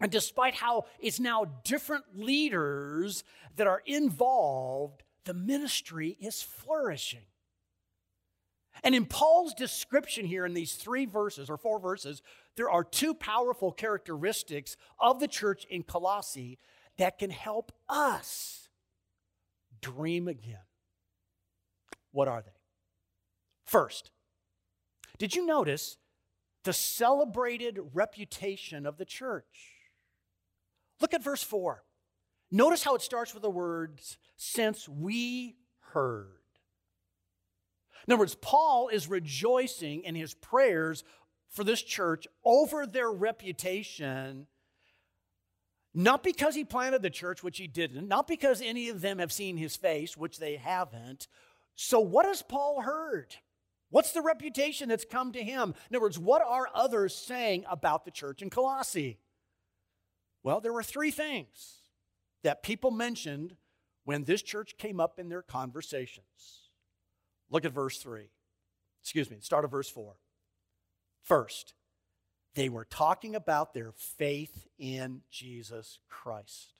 and 0.00 0.10
despite 0.10 0.54
how 0.54 0.84
it's 1.00 1.20
now 1.20 1.44
different 1.64 2.04
leaders 2.14 3.24
that 3.56 3.66
are 3.66 3.82
involved, 3.84 5.02
the 5.24 5.34
ministry 5.34 6.16
is 6.20 6.40
flourishing. 6.40 7.26
And 8.84 8.94
in 8.94 9.06
Paul's 9.06 9.54
description 9.54 10.24
here 10.24 10.46
in 10.46 10.54
these 10.54 10.74
three 10.74 11.04
verses 11.04 11.50
or 11.50 11.56
four 11.56 11.80
verses, 11.80 12.22
there 12.56 12.70
are 12.70 12.84
two 12.84 13.12
powerful 13.12 13.72
characteristics 13.72 14.76
of 15.00 15.18
the 15.18 15.28
church 15.28 15.66
in 15.68 15.82
Colossae 15.82 16.58
that 16.96 17.18
can 17.18 17.30
help 17.30 17.72
us 17.88 18.67
dream 19.80 20.28
again. 20.28 20.58
What 22.12 22.28
are 22.28 22.42
they? 22.42 22.50
First, 23.66 24.10
did 25.18 25.34
you 25.34 25.44
notice 25.44 25.98
the 26.64 26.72
celebrated 26.72 27.78
reputation 27.92 28.86
of 28.86 28.96
the 28.96 29.04
church? 29.04 29.74
Look 31.00 31.14
at 31.14 31.22
verse 31.22 31.42
4. 31.42 31.82
Notice 32.50 32.82
how 32.82 32.94
it 32.94 33.02
starts 33.02 33.34
with 33.34 33.42
the 33.42 33.50
words, 33.50 34.16
since 34.36 34.88
we 34.88 35.56
heard. 35.92 36.38
In 38.06 38.12
other 38.12 38.20
words, 38.20 38.36
Paul 38.36 38.88
is 38.88 39.08
rejoicing 39.08 40.02
in 40.02 40.14
his 40.14 40.32
prayers 40.32 41.04
for 41.50 41.62
this 41.62 41.82
church 41.82 42.26
over 42.44 42.86
their 42.86 43.10
reputation, 43.10 44.46
not 45.94 46.22
because 46.22 46.54
he 46.54 46.64
planted 46.64 47.02
the 47.02 47.10
church, 47.10 47.42
which 47.42 47.58
he 47.58 47.66
didn't, 47.66 48.06
not 48.08 48.28
because 48.28 48.60
any 48.60 48.88
of 48.88 49.00
them 49.00 49.18
have 49.18 49.32
seen 49.32 49.56
his 49.56 49.76
face, 49.76 50.16
which 50.16 50.38
they 50.38 50.56
haven't. 50.56 51.28
So, 51.74 52.00
what 52.00 52.26
has 52.26 52.42
Paul 52.42 52.82
heard? 52.82 53.36
What's 53.90 54.12
the 54.12 54.20
reputation 54.20 54.88
that's 54.88 55.04
come 55.04 55.32
to 55.32 55.42
him? 55.42 55.74
In 55.88 55.96
other 55.96 56.02
words, 56.02 56.18
what 56.18 56.42
are 56.42 56.68
others 56.74 57.14
saying 57.14 57.64
about 57.70 58.04
the 58.04 58.10
church 58.10 58.42
in 58.42 58.50
Colossae? 58.50 59.18
Well, 60.42 60.60
there 60.60 60.72
were 60.72 60.82
three 60.82 61.10
things 61.10 61.78
that 62.42 62.62
people 62.62 62.90
mentioned 62.90 63.56
when 64.04 64.24
this 64.24 64.42
church 64.42 64.76
came 64.78 65.00
up 65.00 65.18
in 65.18 65.28
their 65.28 65.42
conversations. 65.42 66.70
Look 67.50 67.64
at 67.64 67.72
verse 67.72 67.98
3. 67.98 68.30
Excuse 69.02 69.30
me, 69.30 69.38
start 69.40 69.64
of 69.64 69.70
verse 69.70 69.88
4. 69.88 70.16
First, 71.22 71.74
they 72.54 72.68
were 72.68 72.84
talking 72.84 73.34
about 73.34 73.74
their 73.74 73.92
faith 73.92 74.66
in 74.78 75.22
Jesus 75.30 75.98
Christ. 76.08 76.74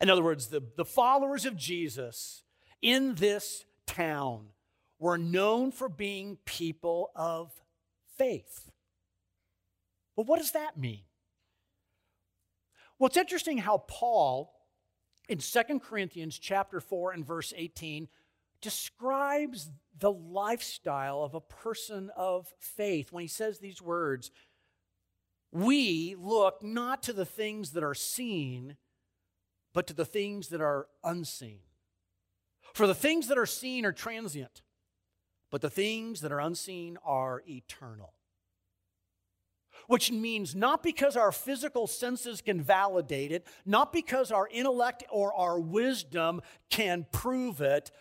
In 0.00 0.10
other 0.10 0.22
words, 0.22 0.48
the, 0.48 0.62
the 0.76 0.84
followers 0.84 1.46
of 1.46 1.56
Jesus 1.56 2.42
in 2.82 3.14
this 3.14 3.64
town 3.86 4.48
were 4.98 5.18
known 5.18 5.72
for 5.72 5.88
being 5.88 6.38
people 6.44 7.10
of 7.14 7.52
faith. 8.16 8.70
But 10.16 10.26
what 10.26 10.38
does 10.38 10.52
that 10.52 10.78
mean? 10.78 11.02
Well, 12.98 13.08
it's 13.08 13.16
interesting 13.16 13.58
how 13.58 13.78
Paul 13.88 14.52
in 15.28 15.38
2 15.38 15.80
Corinthians 15.80 16.38
chapter 16.38 16.80
4 16.80 17.12
and 17.12 17.26
verse 17.26 17.52
18 17.56 18.08
describes 18.66 19.70
the 19.96 20.10
lifestyle 20.10 21.22
of 21.22 21.34
a 21.34 21.40
person 21.40 22.10
of 22.16 22.52
faith 22.58 23.12
when 23.12 23.22
he 23.22 23.28
says 23.28 23.60
these 23.60 23.80
words 23.80 24.32
We 25.52 26.16
look 26.18 26.64
not 26.64 27.00
to 27.04 27.12
the 27.12 27.24
things 27.24 27.70
that 27.72 27.84
are 27.84 27.94
seen, 27.94 28.76
but 29.72 29.86
to 29.86 29.94
the 29.94 30.04
things 30.04 30.48
that 30.48 30.60
are 30.60 30.88
unseen. 31.04 31.60
For 32.74 32.88
the 32.88 32.94
things 32.94 33.28
that 33.28 33.38
are 33.38 33.46
seen 33.46 33.86
are 33.86 33.92
transient, 33.92 34.62
but 35.52 35.60
the 35.60 35.70
things 35.70 36.20
that 36.22 36.32
are 36.32 36.40
unseen 36.40 36.98
are 37.04 37.44
eternal. 37.48 38.14
Which 39.86 40.10
means 40.10 40.56
not 40.56 40.82
because 40.82 41.16
our 41.16 41.30
physical 41.30 41.86
senses 41.86 42.40
can 42.40 42.60
validate 42.60 43.30
it, 43.30 43.46
not 43.64 43.92
because 43.92 44.32
our 44.32 44.48
intellect 44.48 45.04
or 45.08 45.32
our 45.34 45.60
wisdom 45.60 46.40
can 46.68 47.06
prove 47.12 47.60
it, 47.60 47.92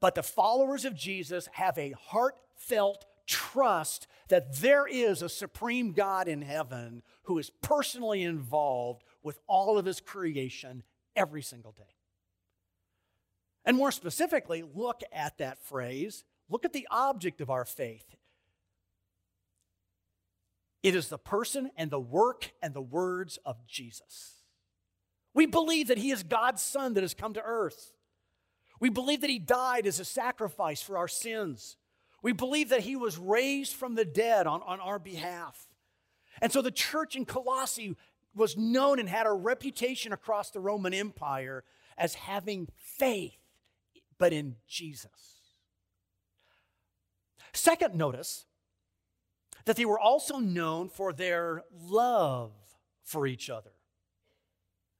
but 0.00 0.14
the 0.14 0.22
followers 0.22 0.84
of 0.84 0.94
Jesus 0.94 1.48
have 1.52 1.76
a 1.78 1.92
heartfelt 1.92 3.04
trust 3.26 4.06
that 4.28 4.56
there 4.56 4.86
is 4.86 5.22
a 5.22 5.28
supreme 5.28 5.92
God 5.92 6.28
in 6.28 6.42
heaven 6.42 7.02
who 7.24 7.38
is 7.38 7.50
personally 7.62 8.22
involved 8.22 9.04
with 9.22 9.38
all 9.46 9.78
of 9.78 9.84
his 9.84 10.00
creation 10.00 10.82
every 11.14 11.42
single 11.42 11.72
day. 11.72 11.82
And 13.64 13.76
more 13.76 13.92
specifically, 13.92 14.64
look 14.74 15.02
at 15.12 15.38
that 15.38 15.58
phrase. 15.58 16.24
Look 16.48 16.64
at 16.64 16.72
the 16.72 16.88
object 16.90 17.40
of 17.40 17.50
our 17.50 17.66
faith. 17.66 18.16
It 20.82 20.94
is 20.94 21.08
the 21.08 21.18
person 21.18 21.70
and 21.76 21.90
the 21.90 22.00
work 22.00 22.52
and 22.62 22.72
the 22.72 22.80
words 22.80 23.38
of 23.44 23.66
Jesus. 23.66 24.36
We 25.34 25.44
believe 25.44 25.88
that 25.88 25.98
he 25.98 26.10
is 26.10 26.22
God's 26.22 26.62
son 26.62 26.94
that 26.94 27.02
has 27.02 27.14
come 27.14 27.34
to 27.34 27.42
earth. 27.42 27.92
We 28.80 28.90
believe 28.90 29.20
that 29.22 29.30
he 29.30 29.38
died 29.38 29.86
as 29.86 29.98
a 30.00 30.04
sacrifice 30.04 30.80
for 30.80 30.96
our 30.96 31.08
sins. 31.08 31.76
We 32.22 32.32
believe 32.32 32.68
that 32.70 32.80
he 32.80 32.96
was 32.96 33.18
raised 33.18 33.74
from 33.74 33.94
the 33.94 34.04
dead 34.04 34.46
on, 34.46 34.62
on 34.62 34.80
our 34.80 34.98
behalf. 34.98 35.68
And 36.40 36.52
so 36.52 36.62
the 36.62 36.70
church 36.70 37.16
in 37.16 37.24
Colossae 37.24 37.96
was 38.34 38.56
known 38.56 38.98
and 38.98 39.08
had 39.08 39.26
a 39.26 39.32
reputation 39.32 40.12
across 40.12 40.50
the 40.50 40.60
Roman 40.60 40.94
Empire 40.94 41.64
as 41.96 42.14
having 42.14 42.68
faith, 42.76 43.38
but 44.18 44.32
in 44.32 44.56
Jesus. 44.68 45.10
Second, 47.52 47.94
notice 47.94 48.46
that 49.64 49.76
they 49.76 49.84
were 49.84 49.98
also 49.98 50.38
known 50.38 50.88
for 50.88 51.12
their 51.12 51.64
love 51.72 52.52
for 53.02 53.26
each 53.26 53.50
other. 53.50 53.72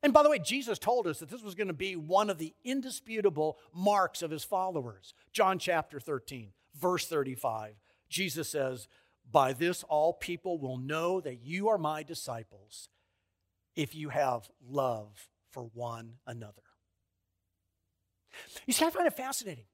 And 0.02 0.12
by 0.12 0.22
the 0.22 0.30
way, 0.30 0.38
Jesus 0.38 0.78
told 0.78 1.06
us 1.06 1.18
that 1.18 1.28
this 1.28 1.42
was 1.42 1.54
going 1.54 1.68
to 1.68 1.74
be 1.74 1.96
one 1.96 2.30
of 2.30 2.38
the 2.38 2.54
indisputable 2.64 3.58
marks 3.74 4.22
of 4.22 4.30
his 4.30 4.44
followers. 4.44 5.12
John 5.32 5.58
chapter 5.58 5.98
13, 5.98 6.52
verse 6.78 7.06
35. 7.06 7.74
Jesus 8.08 8.48
says, 8.48 8.88
By 9.30 9.52
this 9.52 9.82
all 9.82 10.12
people 10.12 10.58
will 10.58 10.78
know 10.78 11.20
that 11.20 11.42
you 11.42 11.68
are 11.68 11.78
my 11.78 12.02
disciples 12.04 12.88
if 13.74 13.94
you 13.94 14.10
have 14.10 14.48
love 14.68 15.28
for 15.50 15.64
one 15.74 16.14
another. 16.26 16.62
You 18.66 18.72
see, 18.72 18.84
I 18.84 18.90
find 18.90 19.06
it 19.06 19.16
fascinating 19.16 19.64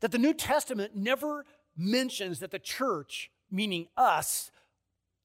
that 0.00 0.10
the 0.10 0.18
New 0.18 0.34
Testament 0.34 0.96
never 0.96 1.44
mentions 1.76 2.40
that 2.40 2.50
the 2.50 2.58
church, 2.58 3.30
meaning 3.50 3.86
us, 3.96 4.50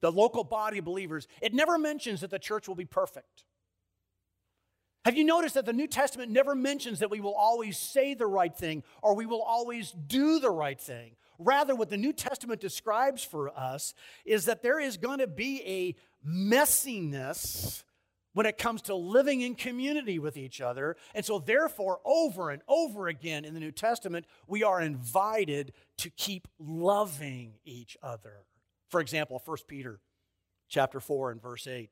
the 0.01 0.11
local 0.11 0.43
body 0.43 0.79
of 0.79 0.85
believers, 0.85 1.27
it 1.41 1.53
never 1.53 1.77
mentions 1.77 2.21
that 2.21 2.29
the 2.29 2.39
church 2.39 2.67
will 2.67 2.75
be 2.75 2.85
perfect. 2.85 3.45
Have 5.05 5.17
you 5.17 5.25
noticed 5.25 5.55
that 5.55 5.65
the 5.65 5.73
New 5.73 5.87
Testament 5.87 6.31
never 6.31 6.55
mentions 6.55 6.99
that 6.99 7.11
we 7.11 7.19
will 7.19 7.33
always 7.33 7.77
say 7.77 8.13
the 8.13 8.25
right 8.25 8.55
thing 8.55 8.83
or 9.01 9.15
we 9.15 9.25
will 9.25 9.41
always 9.41 9.91
do 9.91 10.39
the 10.39 10.51
right 10.51 10.79
thing? 10.79 11.15
Rather, 11.37 11.75
what 11.75 11.89
the 11.89 11.97
New 11.97 12.13
Testament 12.13 12.61
describes 12.61 13.23
for 13.23 13.49
us 13.57 13.93
is 14.23 14.45
that 14.45 14.61
there 14.61 14.79
is 14.79 14.97
going 14.97 15.19
to 15.19 15.27
be 15.27 15.61
a 15.65 15.95
messiness 16.25 17.83
when 18.33 18.45
it 18.45 18.57
comes 18.57 18.81
to 18.83 18.95
living 18.95 19.41
in 19.41 19.55
community 19.55 20.19
with 20.19 20.37
each 20.37 20.61
other. 20.61 20.95
And 21.13 21.25
so, 21.25 21.37
therefore, 21.37 21.99
over 22.05 22.49
and 22.49 22.61
over 22.67 23.07
again 23.07 23.45
in 23.45 23.53
the 23.53 23.59
New 23.59 23.71
Testament, 23.71 24.25
we 24.47 24.63
are 24.63 24.81
invited 24.81 25.73
to 25.97 26.09
keep 26.09 26.47
loving 26.59 27.55
each 27.65 27.97
other. 28.01 28.45
For 28.89 29.01
example, 29.01 29.41
1 29.43 29.57
Peter 29.67 29.99
chapter 30.69 30.99
4 30.99 31.31
and 31.31 31.41
verse 31.41 31.67
8, 31.67 31.89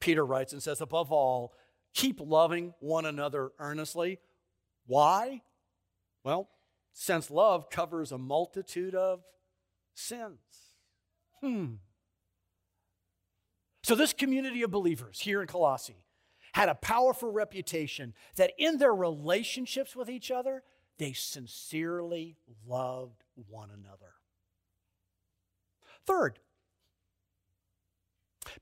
Peter 0.00 0.24
writes 0.24 0.52
and 0.52 0.62
says, 0.62 0.80
Above 0.80 1.12
all, 1.12 1.52
Keep 1.94 2.20
loving 2.20 2.74
one 2.80 3.06
another 3.06 3.52
earnestly. 3.58 4.18
Why? 4.86 5.42
Well, 6.24 6.50
since 6.92 7.30
love 7.30 7.70
covers 7.70 8.12
a 8.12 8.18
multitude 8.18 8.94
of 8.94 9.22
sins. 9.94 10.38
Hmm. 11.40 11.74
So, 13.82 13.94
this 13.94 14.12
community 14.12 14.62
of 14.62 14.70
believers 14.70 15.20
here 15.20 15.40
in 15.40 15.46
Colossae 15.46 16.04
had 16.54 16.68
a 16.68 16.74
powerful 16.74 17.30
reputation 17.30 18.14
that 18.36 18.52
in 18.58 18.78
their 18.78 18.94
relationships 18.94 19.94
with 19.94 20.08
each 20.08 20.30
other, 20.30 20.62
they 20.98 21.12
sincerely 21.12 22.36
loved 22.66 23.24
one 23.48 23.70
another. 23.70 24.14
Third, 26.06 26.38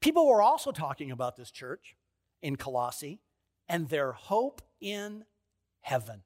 people 0.00 0.26
were 0.26 0.42
also 0.42 0.72
talking 0.72 1.10
about 1.10 1.36
this 1.36 1.50
church 1.50 1.96
in 2.42 2.56
Colossae 2.56 3.20
and 3.68 3.88
their 3.88 4.12
hope 4.12 4.62
in 4.80 5.25
heaven. 5.80 6.22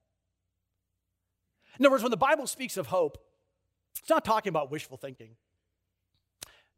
In 1.78 1.84
other 1.84 1.92
words, 1.92 2.02
when 2.02 2.10
the 2.10 2.16
Bible 2.16 2.46
speaks 2.46 2.76
of 2.76 2.86
hope, 2.86 3.18
it's 3.98 4.10
not 4.10 4.24
talking 4.24 4.50
about 4.50 4.70
wishful 4.70 4.96
thinking. 4.96 5.36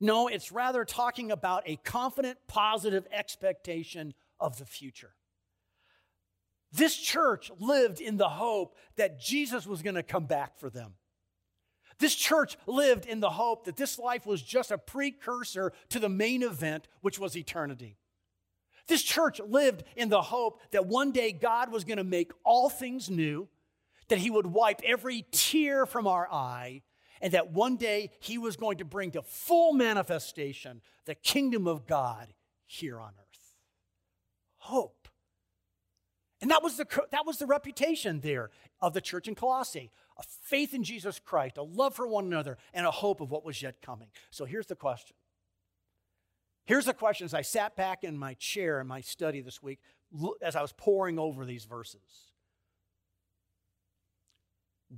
No, 0.00 0.28
it's 0.28 0.52
rather 0.52 0.84
talking 0.84 1.30
about 1.30 1.62
a 1.66 1.76
confident, 1.76 2.38
positive 2.46 3.06
expectation 3.10 4.14
of 4.38 4.58
the 4.58 4.64
future. 4.64 5.14
This 6.72 6.96
church 6.96 7.50
lived 7.58 8.00
in 8.00 8.16
the 8.16 8.28
hope 8.28 8.76
that 8.96 9.18
Jesus 9.18 9.66
was 9.66 9.82
going 9.82 9.94
to 9.94 10.02
come 10.02 10.26
back 10.26 10.58
for 10.58 10.70
them. 10.70 10.94
This 11.98 12.14
church 12.14 12.56
lived 12.66 13.06
in 13.06 13.20
the 13.20 13.30
hope 13.30 13.64
that 13.64 13.76
this 13.76 13.98
life 13.98 14.24
was 14.24 14.42
just 14.42 14.70
a 14.70 14.78
precursor 14.78 15.72
to 15.88 15.98
the 15.98 16.08
main 16.08 16.42
event, 16.42 16.86
which 17.00 17.18
was 17.18 17.36
eternity. 17.36 17.96
This 18.88 19.02
church 19.02 19.40
lived 19.40 19.84
in 19.96 20.08
the 20.08 20.22
hope 20.22 20.60
that 20.72 20.86
one 20.86 21.12
day 21.12 21.32
God 21.32 21.70
was 21.70 21.84
going 21.84 21.98
to 21.98 22.04
make 22.04 22.32
all 22.44 22.68
things 22.68 23.08
new, 23.08 23.48
that 24.08 24.18
He 24.18 24.30
would 24.30 24.46
wipe 24.46 24.80
every 24.84 25.26
tear 25.30 25.86
from 25.86 26.06
our 26.06 26.28
eye, 26.32 26.82
and 27.20 27.32
that 27.34 27.52
one 27.52 27.76
day 27.76 28.10
He 28.18 28.38
was 28.38 28.56
going 28.56 28.78
to 28.78 28.84
bring 28.84 29.12
to 29.12 29.22
full 29.22 29.72
manifestation 29.74 30.80
the 31.04 31.14
kingdom 31.14 31.66
of 31.66 31.86
God 31.86 32.32
here 32.66 32.98
on 32.98 33.10
earth. 33.18 33.54
Hope. 34.56 35.08
And 36.40 36.50
that 36.50 36.62
was 36.62 36.76
the, 36.76 36.86
that 37.10 37.26
was 37.26 37.38
the 37.38 37.46
reputation 37.46 38.20
there 38.20 38.50
of 38.80 38.94
the 38.94 39.00
church 39.00 39.28
in 39.28 39.34
Colossae 39.34 39.90
a 40.18 40.22
faith 40.42 40.74
in 40.74 40.82
Jesus 40.82 41.20
Christ, 41.20 41.56
a 41.58 41.62
love 41.62 41.94
for 41.94 42.06
one 42.06 42.26
another, 42.26 42.58
and 42.74 42.84
a 42.84 42.90
hope 42.90 43.20
of 43.20 43.30
what 43.30 43.44
was 43.44 43.62
yet 43.62 43.80
coming. 43.80 44.08
So 44.30 44.44
here's 44.44 44.66
the 44.66 44.74
question 44.74 45.16
Here's 46.68 46.84
the 46.84 46.92
question 46.92 47.24
as 47.24 47.32
I 47.32 47.40
sat 47.40 47.76
back 47.76 48.04
in 48.04 48.18
my 48.18 48.34
chair 48.34 48.78
in 48.78 48.86
my 48.86 49.00
study 49.00 49.40
this 49.40 49.62
week, 49.62 49.78
as 50.42 50.54
I 50.54 50.60
was 50.60 50.74
poring 50.76 51.18
over 51.18 51.46
these 51.46 51.64
verses. 51.64 52.02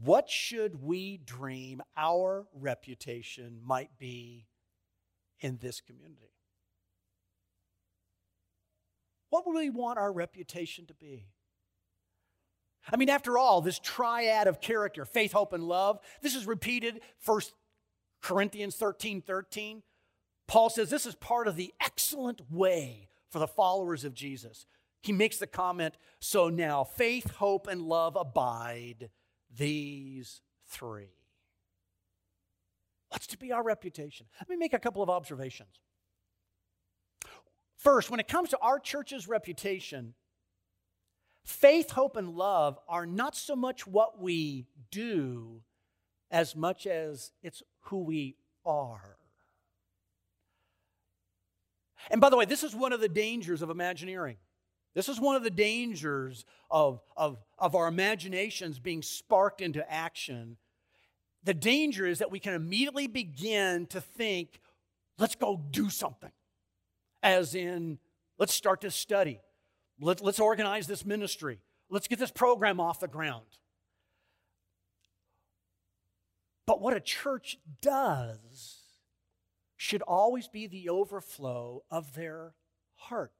What 0.02 0.28
should 0.28 0.82
we 0.82 1.18
dream 1.18 1.80
our 1.96 2.48
reputation 2.52 3.60
might 3.64 3.96
be 3.98 4.48
in 5.38 5.58
this 5.58 5.80
community? 5.80 6.32
What 9.28 9.46
would 9.46 9.54
we 9.54 9.70
want 9.70 9.96
our 9.96 10.12
reputation 10.12 10.86
to 10.86 10.94
be? 10.94 11.28
I 12.90 12.96
mean, 12.96 13.10
after 13.10 13.38
all, 13.38 13.60
this 13.60 13.78
triad 13.78 14.48
of 14.48 14.60
character, 14.60 15.04
faith, 15.04 15.30
hope, 15.30 15.52
and 15.52 15.62
love, 15.62 16.00
this 16.20 16.34
is 16.34 16.48
repeated 16.48 17.00
1 17.24 17.42
Corinthians 18.20 18.74
13 18.74 19.22
13. 19.22 19.84
Paul 20.50 20.68
says 20.68 20.90
this 20.90 21.06
is 21.06 21.14
part 21.14 21.46
of 21.46 21.54
the 21.54 21.72
excellent 21.80 22.50
way 22.50 23.08
for 23.28 23.38
the 23.38 23.46
followers 23.46 24.04
of 24.04 24.14
Jesus. 24.14 24.66
He 25.00 25.12
makes 25.12 25.36
the 25.36 25.46
comment 25.46 25.94
so 26.18 26.48
now 26.48 26.82
faith, 26.82 27.36
hope, 27.36 27.68
and 27.68 27.80
love 27.80 28.16
abide, 28.16 29.10
these 29.56 30.40
three. 30.66 31.14
What's 33.10 33.28
to 33.28 33.38
be 33.38 33.52
our 33.52 33.62
reputation? 33.62 34.26
Let 34.40 34.48
me 34.48 34.56
make 34.56 34.72
a 34.72 34.80
couple 34.80 35.04
of 35.04 35.08
observations. 35.08 35.78
First, 37.76 38.10
when 38.10 38.18
it 38.18 38.26
comes 38.26 38.48
to 38.48 38.58
our 38.58 38.80
church's 38.80 39.28
reputation, 39.28 40.14
faith, 41.44 41.92
hope, 41.92 42.16
and 42.16 42.28
love 42.28 42.76
are 42.88 43.06
not 43.06 43.36
so 43.36 43.54
much 43.54 43.86
what 43.86 44.20
we 44.20 44.66
do 44.90 45.62
as 46.28 46.56
much 46.56 46.88
as 46.88 47.30
it's 47.40 47.62
who 47.82 48.02
we 48.02 48.34
are. 48.66 49.19
And 52.10 52.20
by 52.20 52.30
the 52.30 52.36
way, 52.36 52.44
this 52.44 52.62
is 52.62 52.74
one 52.74 52.92
of 52.92 53.00
the 53.00 53.08
dangers 53.08 53.62
of 53.62 53.70
Imagineering. 53.70 54.36
This 54.94 55.08
is 55.08 55.20
one 55.20 55.36
of 55.36 55.44
the 55.44 55.50
dangers 55.50 56.44
of, 56.70 57.00
of, 57.16 57.38
of 57.58 57.74
our 57.74 57.88
imaginations 57.88 58.78
being 58.78 59.02
sparked 59.02 59.60
into 59.60 59.88
action. 59.90 60.56
The 61.44 61.54
danger 61.54 62.06
is 62.06 62.18
that 62.18 62.30
we 62.30 62.40
can 62.40 62.54
immediately 62.54 63.06
begin 63.06 63.86
to 63.86 64.00
think, 64.00 64.60
let's 65.18 65.36
go 65.36 65.60
do 65.70 65.90
something. 65.90 66.32
As 67.22 67.54
in, 67.54 67.98
let's 68.38 68.54
start 68.54 68.80
this 68.80 68.96
study. 68.96 69.40
Let, 70.00 70.22
let's 70.22 70.40
organize 70.40 70.86
this 70.86 71.04
ministry. 71.04 71.60
Let's 71.88 72.08
get 72.08 72.18
this 72.18 72.30
program 72.30 72.80
off 72.80 73.00
the 73.00 73.08
ground. 73.08 73.44
But 76.66 76.80
what 76.80 76.96
a 76.96 77.00
church 77.00 77.58
does 77.80 78.79
should 79.80 80.02
always 80.02 80.46
be 80.46 80.66
the 80.66 80.90
overflow 80.90 81.82
of 81.90 82.12
their 82.14 82.52
heart. 82.96 83.32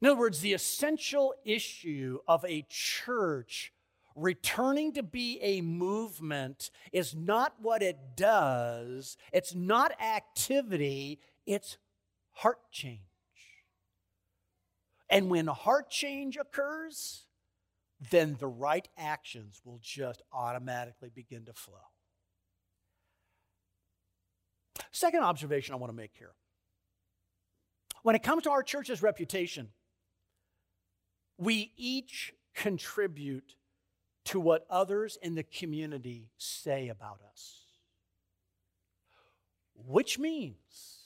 In 0.00 0.08
other 0.08 0.18
words, 0.18 0.40
the 0.40 0.54
essential 0.54 1.34
issue 1.44 2.20
of 2.26 2.42
a 2.46 2.64
church 2.70 3.74
returning 4.16 4.94
to 4.94 5.02
be 5.02 5.38
a 5.42 5.60
movement 5.60 6.70
is 6.90 7.14
not 7.14 7.52
what 7.60 7.82
it 7.82 7.98
does, 8.16 9.18
it's 9.30 9.54
not 9.54 9.92
activity, 10.00 11.20
it's 11.44 11.76
heart 12.30 12.60
change. 12.72 13.00
And 15.10 15.28
when 15.28 15.46
heart 15.48 15.90
change 15.90 16.38
occurs, 16.38 17.26
then 18.10 18.38
the 18.40 18.48
right 18.48 18.88
actions 18.96 19.60
will 19.66 19.80
just 19.82 20.22
automatically 20.32 21.10
begin 21.14 21.44
to 21.44 21.52
flow. 21.52 21.76
Second 24.92 25.22
observation 25.22 25.74
I 25.74 25.78
want 25.78 25.90
to 25.90 25.96
make 25.96 26.12
here. 26.18 26.32
When 28.02 28.14
it 28.14 28.22
comes 28.22 28.44
to 28.44 28.50
our 28.50 28.62
church's 28.62 29.02
reputation, 29.02 29.68
we 31.38 31.72
each 31.76 32.32
contribute 32.54 33.54
to 34.26 34.40
what 34.40 34.66
others 34.70 35.18
in 35.22 35.34
the 35.34 35.42
community 35.42 36.30
say 36.38 36.88
about 36.88 37.20
us. 37.30 37.60
Which 39.74 40.18
means 40.18 40.98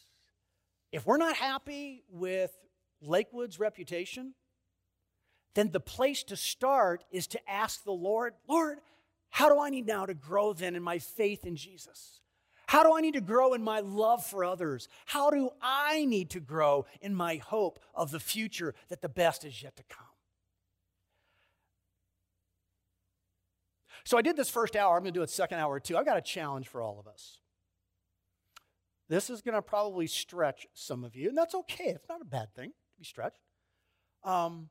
if 0.92 1.06
we're 1.06 1.16
not 1.16 1.36
happy 1.36 2.04
with 2.10 2.52
Lakewood's 3.00 3.58
reputation, 3.60 4.34
then 5.54 5.70
the 5.70 5.80
place 5.80 6.22
to 6.24 6.36
start 6.36 7.04
is 7.10 7.26
to 7.28 7.50
ask 7.50 7.84
the 7.84 7.92
Lord, 7.92 8.34
Lord, 8.48 8.78
how 9.30 9.48
do 9.48 9.60
I 9.60 9.70
need 9.70 9.86
now 9.86 10.06
to 10.06 10.14
grow 10.14 10.52
then 10.52 10.74
in 10.74 10.82
my 10.82 10.98
faith 10.98 11.44
in 11.44 11.56
Jesus? 11.56 12.20
How 12.74 12.82
do 12.82 12.92
I 12.92 13.02
need 13.02 13.14
to 13.14 13.20
grow 13.20 13.54
in 13.54 13.62
my 13.62 13.78
love 13.78 14.26
for 14.26 14.44
others? 14.44 14.88
How 15.06 15.30
do 15.30 15.50
I 15.62 16.06
need 16.06 16.30
to 16.30 16.40
grow 16.40 16.86
in 17.00 17.14
my 17.14 17.36
hope 17.36 17.78
of 17.94 18.10
the 18.10 18.18
future 18.18 18.74
that 18.88 19.00
the 19.00 19.08
best 19.08 19.44
is 19.44 19.62
yet 19.62 19.76
to 19.76 19.84
come? 19.84 20.08
So 24.02 24.18
I 24.18 24.22
did 24.22 24.36
this 24.36 24.50
first 24.50 24.74
hour. 24.74 24.96
I'm 24.96 25.04
going 25.04 25.14
to 25.14 25.20
do 25.20 25.22
it 25.22 25.30
second 25.30 25.60
hour 25.60 25.78
too. 25.78 25.96
I've 25.96 26.04
got 26.04 26.16
a 26.16 26.20
challenge 26.20 26.66
for 26.66 26.82
all 26.82 26.98
of 26.98 27.06
us. 27.06 27.38
This 29.08 29.30
is 29.30 29.40
going 29.40 29.54
to 29.54 29.62
probably 29.62 30.08
stretch 30.08 30.66
some 30.74 31.04
of 31.04 31.14
you, 31.14 31.28
and 31.28 31.38
that's 31.38 31.54
okay. 31.54 31.90
It's 31.90 32.08
not 32.08 32.22
a 32.22 32.24
bad 32.24 32.56
thing 32.56 32.70
to 32.70 32.98
be 32.98 33.04
stretched. 33.04 33.38
Um, 34.24 34.68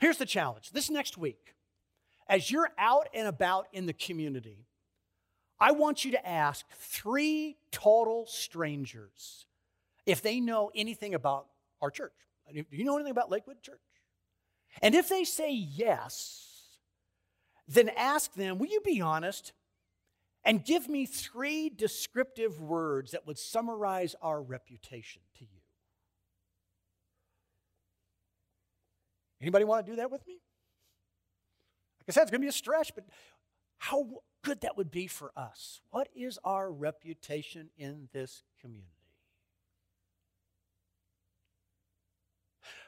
here's 0.00 0.18
the 0.18 0.26
challenge 0.26 0.70
this 0.72 0.90
next 0.90 1.16
week, 1.16 1.54
as 2.28 2.50
you're 2.50 2.70
out 2.76 3.06
and 3.14 3.28
about 3.28 3.68
in 3.72 3.86
the 3.86 3.92
community, 3.92 4.65
I 5.58 5.72
want 5.72 6.04
you 6.04 6.12
to 6.12 6.28
ask 6.28 6.66
three 6.72 7.56
total 7.70 8.26
strangers 8.26 9.46
if 10.04 10.22
they 10.22 10.40
know 10.40 10.70
anything 10.74 11.14
about 11.14 11.46
our 11.80 11.90
church. 11.90 12.12
Do 12.52 12.64
you 12.70 12.84
know 12.84 12.96
anything 12.96 13.10
about 13.10 13.30
Lakewood 13.30 13.62
Church? 13.62 13.80
And 14.82 14.94
if 14.94 15.08
they 15.08 15.24
say 15.24 15.52
yes, 15.52 16.78
then 17.66 17.90
ask 17.96 18.34
them, 18.34 18.58
will 18.58 18.68
you 18.68 18.80
be 18.80 19.00
honest 19.00 19.52
and 20.44 20.64
give 20.64 20.88
me 20.88 21.06
three 21.06 21.70
descriptive 21.70 22.60
words 22.60 23.12
that 23.12 23.26
would 23.26 23.38
summarize 23.38 24.14
our 24.22 24.40
reputation 24.40 25.22
to 25.38 25.44
you? 25.44 25.60
Anybody 29.40 29.64
want 29.64 29.84
to 29.84 29.92
do 29.92 29.96
that 29.96 30.10
with 30.10 30.26
me? 30.26 30.34
Like 32.00 32.08
I 32.08 32.12
said, 32.12 32.22
it's 32.22 32.30
going 32.30 32.40
to 32.40 32.44
be 32.44 32.48
a 32.48 32.52
stretch, 32.52 32.94
but 32.94 33.04
how 33.78 34.22
good 34.42 34.60
that 34.62 34.76
would 34.76 34.90
be 34.90 35.06
for 35.06 35.32
us. 35.36 35.80
What 35.90 36.08
is 36.14 36.38
our 36.44 36.70
reputation 36.70 37.70
in 37.76 38.08
this 38.12 38.42
community? 38.60 38.90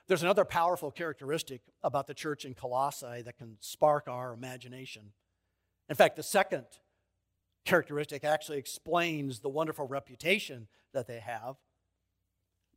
There's 0.07 0.23
another 0.23 0.47
powerful 0.47 0.91
characteristic 0.91 1.61
about 1.83 2.07
the 2.07 2.15
church 2.15 2.47
in 2.47 2.55
Colossae 2.55 3.23
that 3.23 3.37
can 3.37 3.59
spark 3.61 4.09
our 4.09 4.33
imagination. 4.33 5.13
In 5.91 5.97
fact, 5.97 6.17
the 6.17 6.23
second 6.23 6.65
characteristic 7.67 8.25
actually 8.25 8.57
explains 8.57 9.41
the 9.41 9.51
wonderful 9.51 9.87
reputation 9.87 10.69
that 10.95 11.07
they 11.07 11.21
have. 11.21 11.57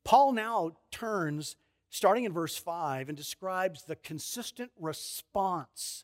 Paul 0.04 0.34
now 0.34 0.72
turns, 0.92 1.56
starting 1.90 2.26
in 2.26 2.34
verse 2.34 2.58
5, 2.58 3.08
and 3.08 3.18
describes 3.18 3.84
the 3.84 3.96
consistent 3.96 4.72
response 4.78 6.04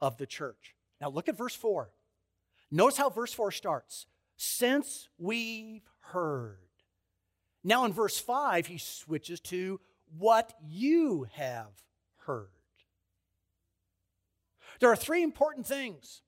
of 0.00 0.16
the 0.16 0.26
church. 0.26 0.75
Now 1.00 1.10
look 1.10 1.28
at 1.28 1.36
verse 1.36 1.54
4. 1.54 1.90
Notice 2.70 2.96
how 2.96 3.10
verse 3.10 3.32
4 3.32 3.52
starts. 3.52 4.06
Since 4.36 5.08
we've 5.18 5.88
heard. 6.00 6.58
Now 7.64 7.84
in 7.84 7.92
verse 7.92 8.18
5, 8.18 8.66
he 8.66 8.78
switches 8.78 9.40
to 9.40 9.80
what 10.18 10.54
you 10.66 11.26
have 11.32 11.82
heard. 12.26 12.48
There 14.80 14.90
are 14.90 14.96
three 14.96 15.22
important 15.22 15.66
things 15.66 16.22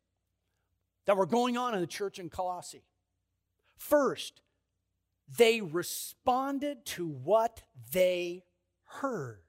that 1.07 1.17
were 1.17 1.27
going 1.27 1.57
on 1.57 1.75
in 1.75 1.81
the 1.81 1.87
church 1.87 2.19
in 2.19 2.29
Colossae. 2.29 2.85
First, 3.77 4.43
they 5.37 5.61
responded 5.61 6.85
to 6.87 7.07
what 7.07 7.63
they 7.93 8.45
heard. 8.85 9.43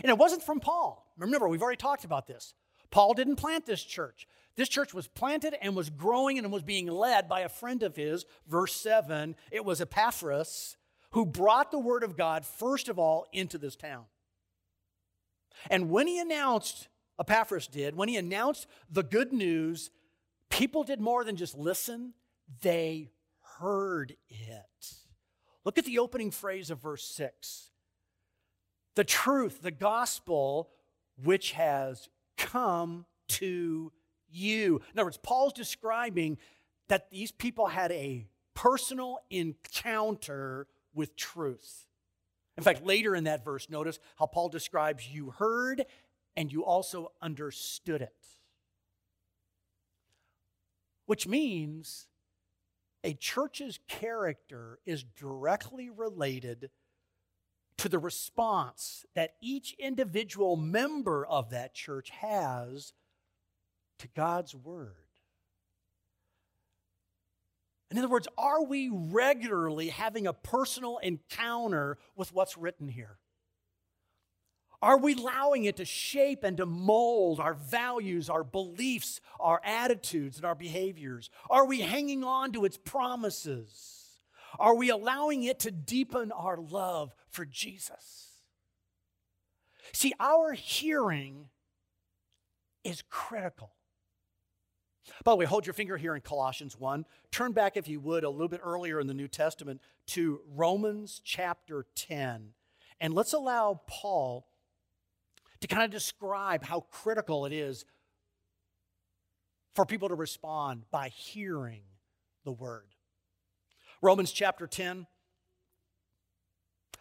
And 0.00 0.10
it 0.10 0.18
wasn't 0.18 0.42
from 0.42 0.60
Paul. 0.60 1.12
Remember, 1.16 1.48
we've 1.48 1.62
already 1.62 1.76
talked 1.76 2.04
about 2.04 2.26
this. 2.26 2.54
Paul 2.92 3.14
didn't 3.14 3.36
plant 3.36 3.66
this 3.66 3.82
church. 3.82 4.28
This 4.54 4.68
church 4.68 4.94
was 4.94 5.08
planted 5.08 5.56
and 5.60 5.74
was 5.74 5.90
growing 5.90 6.38
and 6.38 6.52
was 6.52 6.62
being 6.62 6.86
led 6.86 7.28
by 7.28 7.40
a 7.40 7.48
friend 7.48 7.82
of 7.82 7.96
his. 7.96 8.24
Verse 8.46 8.74
7 8.74 9.34
it 9.50 9.64
was 9.64 9.80
Epaphras 9.80 10.76
who 11.10 11.26
brought 11.26 11.70
the 11.70 11.78
word 11.78 12.04
of 12.04 12.16
God, 12.16 12.46
first 12.46 12.88
of 12.88 12.98
all, 12.98 13.26
into 13.32 13.58
this 13.58 13.76
town. 13.76 14.04
And 15.70 15.90
when 15.90 16.06
he 16.06 16.18
announced, 16.18 16.88
Epaphras 17.18 17.66
did, 17.66 17.96
when 17.96 18.08
he 18.08 18.16
announced 18.16 18.66
the 18.90 19.02
good 19.02 19.32
news, 19.32 19.90
people 20.48 20.84
did 20.84 21.00
more 21.00 21.24
than 21.24 21.36
just 21.36 21.56
listen, 21.56 22.14
they 22.62 23.10
heard 23.58 24.16
it. 24.28 24.94
Look 25.64 25.78
at 25.78 25.84
the 25.84 25.98
opening 25.98 26.30
phrase 26.30 26.70
of 26.70 26.80
verse 26.80 27.04
6 27.04 27.70
the 28.94 29.04
truth, 29.04 29.62
the 29.62 29.70
gospel, 29.70 30.68
which 31.22 31.52
has 31.52 32.10
come 32.42 33.06
to 33.28 33.92
you. 34.30 34.80
In 34.92 34.98
other 34.98 35.06
words, 35.06 35.18
Paul's 35.22 35.52
describing 35.52 36.38
that 36.88 37.10
these 37.10 37.32
people 37.32 37.68
had 37.68 37.92
a 37.92 38.26
personal 38.54 39.18
encounter 39.30 40.66
with 40.94 41.16
truth. 41.16 41.86
In 42.56 42.62
fact, 42.62 42.84
later 42.84 43.14
in 43.14 43.24
that 43.24 43.44
verse, 43.44 43.70
notice 43.70 43.98
how 44.18 44.26
Paul 44.26 44.48
describes 44.48 45.08
you 45.08 45.30
heard 45.30 45.86
and 46.36 46.52
you 46.52 46.64
also 46.64 47.12
understood 47.22 48.02
it. 48.02 48.14
Which 51.06 51.26
means 51.26 52.08
a 53.04 53.14
church's 53.14 53.78
character 53.88 54.78
is 54.84 55.02
directly 55.02 55.90
related 55.90 56.70
to 57.78 57.88
the 57.88 57.98
response 57.98 59.04
that 59.14 59.34
each 59.40 59.74
individual 59.78 60.56
member 60.56 61.26
of 61.26 61.50
that 61.50 61.74
church 61.74 62.10
has 62.10 62.92
to 63.98 64.08
God's 64.14 64.54
word. 64.54 64.94
In 67.90 67.98
other 67.98 68.08
words, 68.08 68.28
are 68.38 68.64
we 68.64 68.88
regularly 68.90 69.88
having 69.88 70.26
a 70.26 70.32
personal 70.32 70.98
encounter 70.98 71.98
with 72.16 72.32
what's 72.32 72.56
written 72.56 72.88
here? 72.88 73.18
Are 74.80 74.98
we 74.98 75.14
allowing 75.14 75.64
it 75.66 75.76
to 75.76 75.84
shape 75.84 76.42
and 76.42 76.56
to 76.56 76.66
mold 76.66 77.38
our 77.38 77.54
values, 77.54 78.28
our 78.28 78.42
beliefs, 78.42 79.20
our 79.38 79.60
attitudes, 79.64 80.38
and 80.38 80.46
our 80.46 80.56
behaviors? 80.56 81.30
Are 81.48 81.66
we 81.66 81.82
hanging 81.82 82.24
on 82.24 82.52
to 82.52 82.64
its 82.64 82.76
promises? 82.76 84.18
Are 84.58 84.74
we 84.74 84.90
allowing 84.90 85.44
it 85.44 85.60
to 85.60 85.70
deepen 85.70 86.32
our 86.32 86.56
love 86.56 87.14
for 87.32 87.44
Jesus? 87.44 88.28
See, 89.92 90.12
our 90.20 90.52
hearing 90.52 91.48
is 92.84 93.02
critical. 93.08 93.72
By 95.24 95.32
the 95.32 95.36
way, 95.36 95.44
hold 95.44 95.66
your 95.66 95.74
finger 95.74 95.96
here 95.96 96.14
in 96.14 96.20
Colossians 96.20 96.78
1. 96.78 97.04
Turn 97.30 97.52
back, 97.52 97.76
if 97.76 97.88
you 97.88 98.00
would, 98.00 98.24
a 98.24 98.30
little 98.30 98.48
bit 98.48 98.60
earlier 98.62 99.00
in 99.00 99.06
the 99.06 99.14
New 99.14 99.28
Testament 99.28 99.80
to 100.08 100.40
Romans 100.54 101.20
chapter 101.24 101.86
10. 101.94 102.50
And 103.00 103.14
let's 103.14 103.32
allow 103.32 103.80
Paul 103.86 104.46
to 105.60 105.66
kind 105.66 105.82
of 105.82 105.90
describe 105.90 106.64
how 106.64 106.80
critical 106.90 107.46
it 107.46 107.52
is 107.52 107.84
for 109.74 109.84
people 109.84 110.08
to 110.08 110.14
respond 110.14 110.84
by 110.90 111.08
hearing 111.08 111.82
the 112.44 112.52
word. 112.52 112.94
Romans 114.00 114.32
chapter 114.32 114.66
10. 114.66 115.06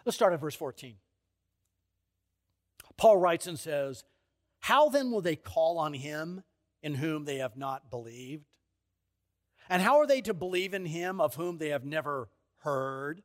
Let's 0.05 0.15
start 0.15 0.33
at 0.33 0.39
verse 0.39 0.55
14. 0.55 0.95
Paul 2.97 3.17
writes 3.17 3.47
and 3.47 3.57
says, 3.57 4.03
How 4.59 4.89
then 4.89 5.11
will 5.11 5.21
they 5.21 5.35
call 5.35 5.77
on 5.77 5.93
him 5.93 6.43
in 6.81 6.95
whom 6.95 7.25
they 7.25 7.37
have 7.37 7.57
not 7.57 7.89
believed? 7.89 8.45
And 9.69 9.81
how 9.81 9.99
are 9.99 10.07
they 10.07 10.21
to 10.21 10.33
believe 10.33 10.73
in 10.73 10.85
him 10.85 11.21
of 11.21 11.35
whom 11.35 11.57
they 11.57 11.69
have 11.69 11.85
never 11.85 12.29
heard? 12.59 13.21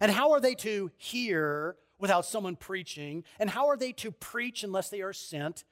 And 0.00 0.10
how 0.10 0.32
are 0.32 0.40
they 0.40 0.54
to 0.56 0.90
hear 0.96 1.76
without 1.98 2.26
someone 2.26 2.56
preaching? 2.56 3.24
And 3.38 3.50
how 3.50 3.68
are 3.68 3.76
they 3.76 3.92
to 3.92 4.10
preach 4.10 4.64
unless 4.64 4.90
they 4.90 5.02
are 5.02 5.12
sent? 5.12 5.64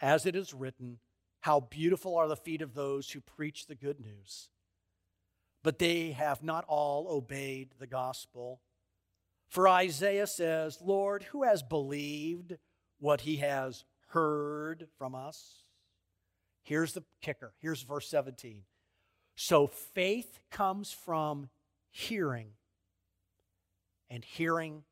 As 0.00 0.26
it 0.26 0.36
is 0.36 0.52
written, 0.52 0.98
How 1.40 1.60
beautiful 1.60 2.16
are 2.16 2.28
the 2.28 2.36
feet 2.36 2.62
of 2.62 2.74
those 2.74 3.10
who 3.10 3.20
preach 3.20 3.66
the 3.66 3.74
good 3.74 4.00
news 4.00 4.48
but 5.66 5.80
they 5.80 6.12
have 6.12 6.44
not 6.44 6.64
all 6.68 7.08
obeyed 7.08 7.70
the 7.80 7.88
gospel. 7.88 8.60
For 9.48 9.68
Isaiah 9.68 10.26
says, 10.26 10.78
Lord, 10.82 11.22
who 11.24 11.44
has 11.44 11.62
believed 11.62 12.56
what 12.98 13.22
he 13.22 13.36
has 13.36 13.84
heard 14.08 14.88
from 14.98 15.14
us? 15.14 15.64
Here's 16.62 16.92
the 16.92 17.04
kicker. 17.22 17.52
Here's 17.60 17.82
verse 17.82 18.08
17. 18.08 18.62
So 19.36 19.66
faith 19.66 20.40
comes 20.50 20.90
from 20.90 21.48
hearing, 21.90 22.48
and 24.10 24.24
hearing 24.24 24.82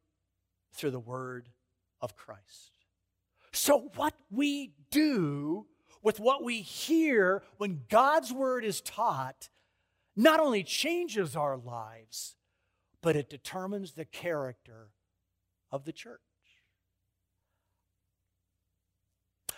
through 0.72 0.90
the 0.90 1.00
word 1.00 1.48
of 2.00 2.16
Christ. 2.16 2.72
So, 3.52 3.90
what 3.94 4.14
we 4.30 4.74
do 4.90 5.66
with 6.02 6.18
what 6.20 6.42
we 6.42 6.60
hear 6.60 7.42
when 7.56 7.82
God's 7.88 8.32
word 8.32 8.64
is 8.64 8.80
taught 8.80 9.48
not 10.16 10.40
only 10.40 10.62
changes 10.62 11.36
our 11.36 11.56
lives, 11.56 12.36
but 13.04 13.16
it 13.16 13.28
determines 13.28 13.92
the 13.92 14.06
character 14.06 14.88
of 15.70 15.84
the 15.84 15.92
church. 15.92 16.20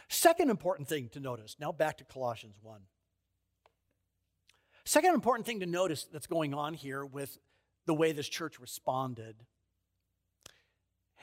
Second 0.09 0.50
important 0.50 0.88
thing 0.88 1.09
to 1.11 1.20
notice, 1.20 1.54
now 1.61 1.70
back 1.70 1.98
to 1.98 2.04
Colossians 2.04 2.56
1. 2.61 2.80
Second 4.85 5.14
important 5.14 5.46
thing 5.46 5.61
to 5.61 5.66
notice 5.66 6.09
that's 6.12 6.26
going 6.26 6.54
on 6.54 6.74
here 6.74 7.06
with 7.06 7.38
the 7.87 7.94
way 7.94 8.11
this 8.11 8.28
church 8.28 8.59
responded, 8.59 9.37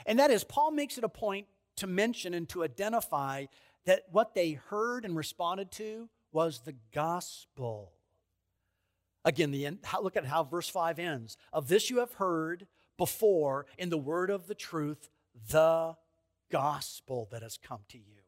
and 0.05 0.17
that 0.17 0.31
is 0.31 0.45
Paul 0.45 0.71
makes 0.71 0.97
it 0.97 1.03
a 1.03 1.09
point 1.09 1.47
to 1.75 1.88
mention 1.88 2.33
and 2.33 2.47
to 2.49 2.63
identify 2.63 3.47
that 3.86 4.03
what 4.12 4.33
they 4.33 4.53
heard 4.53 5.03
and 5.03 5.17
responded 5.17 5.71
to 5.71 6.07
was 6.31 6.59
the 6.59 6.75
gospel. 6.93 7.91
Again, 9.25 9.51
the 9.51 9.65
end, 9.65 9.79
look 10.01 10.17
at 10.17 10.25
how 10.25 10.43
verse 10.43 10.67
5 10.67 10.99
ends. 10.99 11.38
Of 11.51 11.67
this 11.67 11.89
you 11.89 11.99
have 11.99 12.13
heard 12.13 12.67
before 12.97 13.65
in 13.77 13.89
the 13.89 13.97
word 13.97 14.29
of 14.29 14.47
the 14.47 14.55
truth, 14.55 15.09
the 15.49 15.95
gospel 16.51 17.27
that 17.31 17.41
has 17.41 17.57
come 17.57 17.79
to 17.89 17.97
you. 17.97 18.21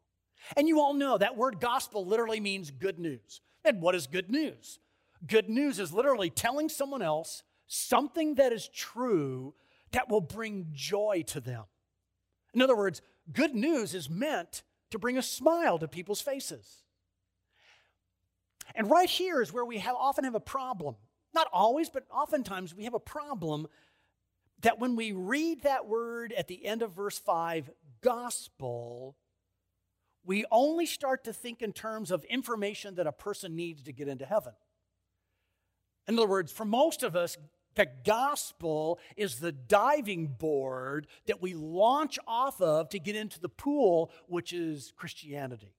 And 0.56 0.68
you 0.68 0.80
all 0.80 0.94
know 0.94 1.18
that 1.18 1.38
word 1.38 1.60
gospel 1.60 2.06
literally 2.06 2.40
means 2.40 2.72
good 2.72 3.00
news. 3.00 3.42
And 3.64 3.82
what 3.82 3.96
is 3.96 4.08
good 4.08 4.30
news? 4.30 4.80
Good 5.26 5.50
news 5.50 5.80
is 5.80 5.92
literally 5.92 6.30
telling 6.30 6.70
someone 6.70 7.02
else 7.02 7.44
something 7.68 8.36
that 8.36 8.54
is 8.54 8.68
true 8.68 9.54
that 9.92 10.10
will 10.10 10.22
bring 10.22 10.68
joy 10.72 11.24
to 11.28 11.40
them. 11.40 11.64
In 12.54 12.62
other 12.62 12.76
words, 12.76 13.02
good 13.34 13.56
news 13.56 13.94
is 13.94 14.10
meant 14.10 14.64
to 14.92 15.00
bring 15.00 15.18
a 15.18 15.24
smile 15.24 15.80
to 15.80 15.88
people's 15.88 16.22
faces. 16.22 16.84
And 18.74 18.90
right 18.90 19.10
here 19.10 19.42
is 19.42 19.54
where 19.54 19.66
we 19.66 19.78
have, 19.80 19.96
often 19.96 20.24
have 20.24 20.36
a 20.36 20.40
problem. 20.40 20.96
Not 21.34 21.48
always, 21.54 21.90
but 21.90 22.06
oftentimes 22.12 22.74
we 22.74 22.86
have 22.86 22.94
a 22.94 23.00
problem 23.00 23.68
that 24.62 24.80
when 24.80 24.96
we 24.96 25.12
read 25.12 25.64
that 25.64 25.88
word 25.88 26.34
at 26.36 26.48
the 26.48 26.66
end 26.66 26.82
of 26.82 26.94
verse 26.94 27.20
5, 27.20 27.70
gospel, 28.02 29.16
we 30.26 30.46
only 30.52 30.86
start 30.86 31.26
to 31.26 31.34
think 31.34 31.62
in 31.62 31.74
terms 31.74 32.10
of 32.10 32.24
information 32.26 32.96
that 32.96 33.06
a 33.06 33.12
person 33.12 33.56
needs 33.56 33.84
to 33.84 33.94
get 33.94 34.08
into 34.08 34.26
heaven. 34.26 34.54
In 36.08 36.18
other 36.18 36.28
words, 36.28 36.52
for 36.52 36.66
most 36.66 37.04
of 37.04 37.16
us, 37.16 37.38
the 37.76 37.88
gospel 38.06 39.00
is 39.18 39.40
the 39.40 39.52
diving 39.52 40.28
board 40.28 41.08
that 41.28 41.42
we 41.42 41.54
launch 41.54 42.18
off 42.26 42.62
of 42.62 42.90
to 42.90 43.00
get 43.00 43.16
into 43.16 43.40
the 43.40 43.50
pool, 43.50 44.12
which 44.28 44.54
is 44.54 44.94
Christianity. 44.96 45.76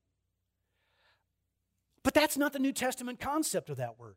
That's 2.16 2.38
not 2.38 2.54
the 2.54 2.58
New 2.58 2.72
Testament 2.72 3.20
concept 3.20 3.68
of 3.68 3.76
that 3.76 4.00
word. 4.00 4.16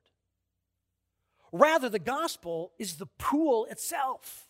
Rather, 1.52 1.90
the 1.90 2.00
gospel 2.00 2.72
is 2.80 2.96
the 2.96 3.08
pool 3.18 3.68
itself. 3.70 4.48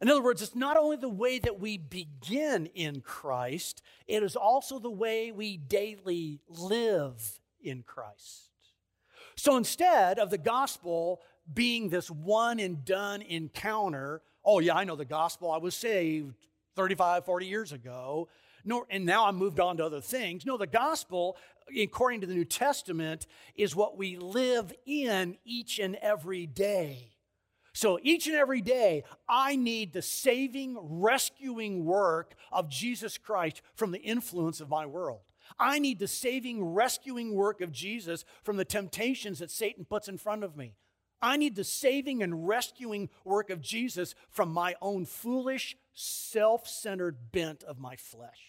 In 0.00 0.08
other 0.08 0.22
words, 0.22 0.40
it's 0.40 0.54
not 0.54 0.76
only 0.76 0.96
the 0.96 1.08
way 1.08 1.40
that 1.40 1.58
we 1.58 1.76
begin 1.76 2.66
in 2.66 3.00
Christ, 3.00 3.82
it 4.06 4.22
is 4.22 4.36
also 4.36 4.78
the 4.78 4.88
way 4.88 5.32
we 5.32 5.56
daily 5.56 6.38
live 6.48 7.40
in 7.60 7.82
Christ. 7.82 8.50
So 9.34 9.56
instead 9.56 10.20
of 10.20 10.30
the 10.30 10.38
gospel 10.38 11.22
being 11.52 11.88
this 11.88 12.12
one 12.12 12.60
and 12.60 12.84
done 12.84 13.22
encounter, 13.22 14.22
oh, 14.44 14.60
yeah, 14.60 14.76
I 14.76 14.84
know 14.84 14.94
the 14.94 15.04
gospel, 15.04 15.50
I 15.50 15.58
was 15.58 15.74
saved 15.74 16.36
35, 16.76 17.24
40 17.24 17.46
years 17.46 17.72
ago, 17.72 18.28
nor, 18.64 18.86
and 18.90 19.04
now 19.04 19.26
I'm 19.26 19.36
moved 19.36 19.58
on 19.58 19.78
to 19.78 19.86
other 19.86 20.00
things. 20.00 20.46
No, 20.46 20.56
the 20.56 20.66
gospel, 20.66 21.36
according 21.76 22.20
to 22.22 22.26
the 22.26 22.34
New 22.34 22.44
Testament, 22.44 23.26
is 23.54 23.76
what 23.76 23.96
we 23.96 24.16
live 24.16 24.72
in 24.86 25.36
each 25.44 25.78
and 25.78 25.96
every 25.96 26.46
day. 26.46 27.12
So 27.72 27.98
each 28.02 28.26
and 28.26 28.34
every 28.34 28.60
day, 28.60 29.04
I 29.28 29.56
need 29.56 29.92
the 29.92 30.02
saving, 30.02 30.76
rescuing 30.80 31.84
work 31.84 32.34
of 32.50 32.68
Jesus 32.68 33.16
Christ 33.16 33.62
from 33.74 33.92
the 33.92 34.00
influence 34.00 34.60
of 34.60 34.68
my 34.68 34.86
world. 34.86 35.20
I 35.58 35.78
need 35.78 35.98
the 35.98 36.08
saving, 36.08 36.64
rescuing 36.64 37.34
work 37.34 37.60
of 37.60 37.72
Jesus 37.72 38.24
from 38.42 38.56
the 38.56 38.64
temptations 38.64 39.38
that 39.38 39.50
Satan 39.50 39.84
puts 39.84 40.08
in 40.08 40.18
front 40.18 40.44
of 40.44 40.56
me. 40.56 40.74
I 41.22 41.36
need 41.36 41.54
the 41.54 41.64
saving 41.64 42.22
and 42.22 42.48
rescuing 42.48 43.10
work 43.24 43.50
of 43.50 43.60
Jesus 43.60 44.14
from 44.30 44.52
my 44.52 44.74
own 44.80 45.04
foolish, 45.04 45.76
self 45.92 46.66
centered 46.66 47.30
bent 47.30 47.62
of 47.62 47.78
my 47.78 47.96
flesh. 47.96 48.40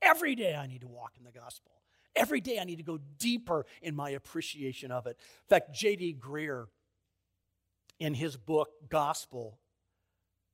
Every 0.00 0.34
day 0.34 0.54
I 0.54 0.66
need 0.66 0.80
to 0.80 0.88
walk 0.88 1.12
in 1.18 1.24
the 1.24 1.30
gospel. 1.30 1.72
Every 2.14 2.40
day 2.40 2.58
I 2.58 2.64
need 2.64 2.76
to 2.76 2.82
go 2.82 2.98
deeper 3.18 3.64
in 3.80 3.94
my 3.94 4.10
appreciation 4.10 4.90
of 4.90 5.06
it. 5.06 5.16
In 5.18 5.48
fact, 5.48 5.72
J.D. 5.72 6.16
Greear, 6.20 6.66
in 7.98 8.14
his 8.14 8.36
book, 8.36 8.70
Gospel, 8.88 9.58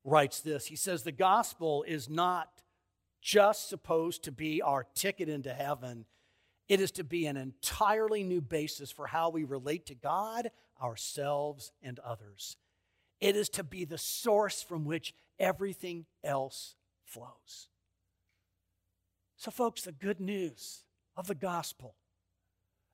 writes 0.03 0.41
this. 0.41 0.67
He 0.67 0.75
says, 0.75 1.03
The 1.03 1.11
gospel 1.11 1.83
is 1.87 2.09
not 2.09 2.61
just 3.21 3.67
supposed 3.67 4.23
to 4.23 4.31
be 4.31 4.61
our 4.61 4.85
ticket 4.95 5.27
into 5.27 5.53
heaven, 5.53 6.05
it 6.69 6.79
is 6.79 6.91
to 6.91 7.03
be 7.03 7.25
an 7.25 7.35
entirely 7.35 8.23
new 8.23 8.41
basis 8.41 8.91
for 8.91 9.07
how 9.07 9.29
we 9.29 9.43
relate 9.43 9.87
to 9.87 9.95
God, 9.95 10.51
ourselves, 10.81 11.71
and 11.81 11.97
others. 11.99 12.57
It 13.19 13.35
is 13.35 13.49
to 13.49 13.63
be 13.63 13.85
the 13.85 13.97
source 13.97 14.61
from 14.61 14.85
which 14.85 15.13
everything 15.39 16.05
else 16.23 16.75
flows. 17.03 17.67
So, 19.35 19.51
folks, 19.51 19.81
the 19.81 19.91
good 19.91 20.19
news 20.19 20.83
of 21.19 21.27
the 21.27 21.35
gospel 21.35 21.95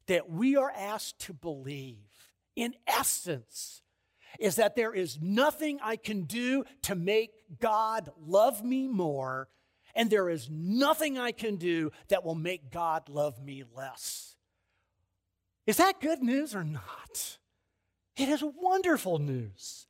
that 0.08 0.30
we 0.30 0.56
are 0.56 0.72
asked 0.76 1.20
to 1.20 1.34
believe, 1.34 2.10
in 2.56 2.74
essence, 2.88 3.84
is 4.40 4.56
that 4.56 4.76
there 4.76 4.94
is 4.94 5.20
nothing 5.22 5.80
I 5.82 5.96
can 5.96 6.24
do 6.24 6.66
to 6.84 6.96
make 6.96 7.32
God 7.60 8.10
love 8.20 8.64
me 8.64 8.88
more, 8.88 9.48
and 9.94 10.10
there 10.10 10.28
is 10.28 10.50
nothing 10.50 11.20
I 11.20 11.32
can 11.32 11.58
do 11.58 11.92
that 12.08 12.26
will 12.26 12.36
make 12.36 12.72
God 12.72 13.10
love 13.10 13.42
me 13.44 13.64
less. 13.76 14.36
Is 15.68 15.78
that 15.78 16.02
good 16.02 16.24
news 16.24 16.56
or 16.56 16.64
not? 16.64 17.38
It 18.18 18.28
is 18.28 18.44
wonderful 18.44 19.20
news. 19.20 19.88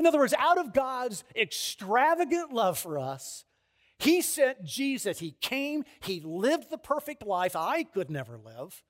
In 0.00 0.06
other 0.06 0.18
words, 0.18 0.34
out 0.36 0.58
of 0.58 0.74
God's 0.74 1.22
extravagant 1.36 2.52
love 2.52 2.78
for 2.78 2.98
us, 2.98 3.44
He 3.98 4.20
sent 4.20 4.64
Jesus. 4.64 5.18
He 5.18 5.32
came, 5.40 5.84
He 6.00 6.20
lived 6.20 6.70
the 6.70 6.78
perfect 6.78 7.26
life 7.26 7.56
I 7.56 7.84
could 7.84 8.10
never 8.10 8.38
live. 8.38 8.82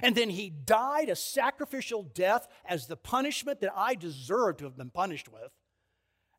And 0.00 0.14
then 0.14 0.30
he 0.30 0.50
died 0.50 1.08
a 1.08 1.16
sacrificial 1.16 2.02
death 2.02 2.46
as 2.64 2.86
the 2.86 2.96
punishment 2.96 3.60
that 3.60 3.72
I 3.74 3.94
deserved 3.94 4.60
to 4.60 4.64
have 4.64 4.76
been 4.76 4.90
punished 4.90 5.28
with. 5.28 5.50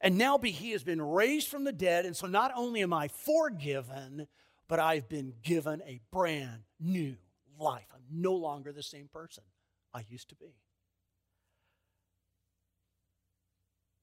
And 0.01 0.17
now 0.17 0.37
be, 0.37 0.51
he 0.51 0.71
has 0.71 0.83
been 0.83 1.01
raised 1.01 1.49
from 1.49 1.65
the 1.65 1.73
dead. 1.73 2.05
And 2.05 2.15
so 2.15 2.27
not 2.27 2.53
only 2.55 2.81
am 2.81 2.93
I 2.93 3.09
forgiven, 3.09 4.27
but 4.67 4.79
I've 4.79 5.09
been 5.09 5.33
given 5.43 5.81
a 5.85 5.99
brand 6.11 6.63
new 6.79 7.17
life. 7.59 7.87
I'm 7.93 8.03
no 8.09 8.33
longer 8.33 8.71
the 8.71 8.83
same 8.83 9.09
person 9.11 9.43
I 9.93 10.05
used 10.07 10.29
to 10.29 10.35
be. 10.35 10.55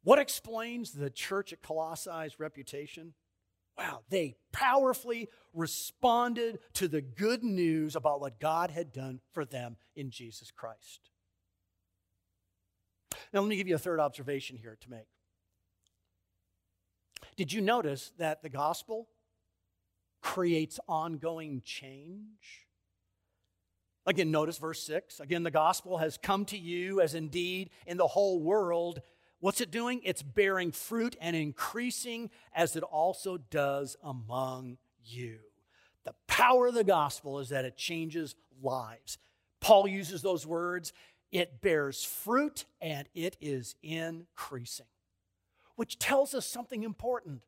What 0.03 0.19
explains 0.19 0.93
the 0.93 1.11
church 1.11 1.53
at 1.53 1.63
Colossae's 1.63 2.39
reputation? 2.39 3.15
Wow, 3.79 4.03
they 4.09 4.37
powerfully 4.53 5.29
responded 5.53 6.59
to 6.75 6.89
the 6.89 7.03
good 7.03 7.43
news 7.45 7.95
about 7.95 8.21
what 8.21 8.41
God 8.41 8.71
had 8.71 8.93
done 8.93 9.21
for 9.33 9.45
them 9.45 9.77
in 9.95 10.11
Jesus 10.11 10.51
Christ. 10.51 11.11
Now, 13.33 13.41
let 13.41 13.49
me 13.49 13.57
give 13.57 13.69
you 13.69 13.75
a 13.75 13.79
third 13.79 14.01
observation 14.01 14.57
here 14.57 14.77
to 14.81 14.91
make. 14.91 15.09
Did 17.37 17.53
you 17.53 17.61
notice 17.61 18.13
that 18.19 18.43
the 18.43 18.49
gospel 18.49 19.09
creates 20.23 20.81
ongoing 20.89 21.61
change? 21.65 22.67
Again, 24.07 24.31
notice 24.31 24.59
verse 24.59 24.83
6. 24.85 25.21
Again, 25.21 25.43
the 25.43 25.51
gospel 25.51 25.99
has 25.99 26.17
come 26.17 26.45
to 26.47 26.57
you 26.57 27.01
as 27.01 27.15
indeed 27.15 27.71
in 27.87 27.97
the 27.97 28.07
whole 28.07 28.41
world 28.41 29.01
What's 29.41 29.61
it 29.61 29.71
doing? 29.71 30.01
It's 30.05 30.23
bearing 30.23 30.73
fruit 30.73 31.17
and 31.21 31.37
increasing 31.37 32.31
as 32.55 32.75
it 32.75 32.83
also 32.83 33.37
does 33.37 33.97
among 34.03 34.79
you. 35.05 35.39
The 36.05 36.15
power 36.27 36.69
of 36.69 36.75
the 36.75 36.85
gospel 36.85 37.39
is 37.41 37.51
that 37.51 37.65
it 37.65 37.77
changes 37.77 38.35
lives. 38.63 39.19
Paul 39.61 39.89
uses 39.89 40.23
those 40.23 40.47
words 40.47 40.93
it 41.33 41.61
bears 41.61 42.05
fruit 42.05 42.65
and 42.81 43.09
it 43.13 43.37
is 43.41 43.75
increasing, 43.83 44.87
which 45.75 45.99
tells 45.99 46.35
us 46.35 46.47
something 46.47 46.85
important 46.85 47.43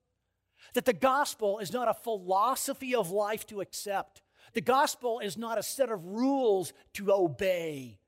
that 0.75 0.85
the 0.85 0.93
gospel 0.93 1.59
is 1.59 1.73
not 1.73 1.89
a 1.89 1.95
philosophy 1.95 2.95
of 2.95 3.11
life 3.11 3.47
to 3.47 3.61
accept, 3.61 4.21
the 4.53 4.61
gospel 4.61 5.21
is 5.21 5.37
not 5.37 5.59
a 5.59 5.63
set 5.63 5.91
of 5.91 6.05
rules 6.05 6.73
to 6.95 7.13
obey. 7.13 7.99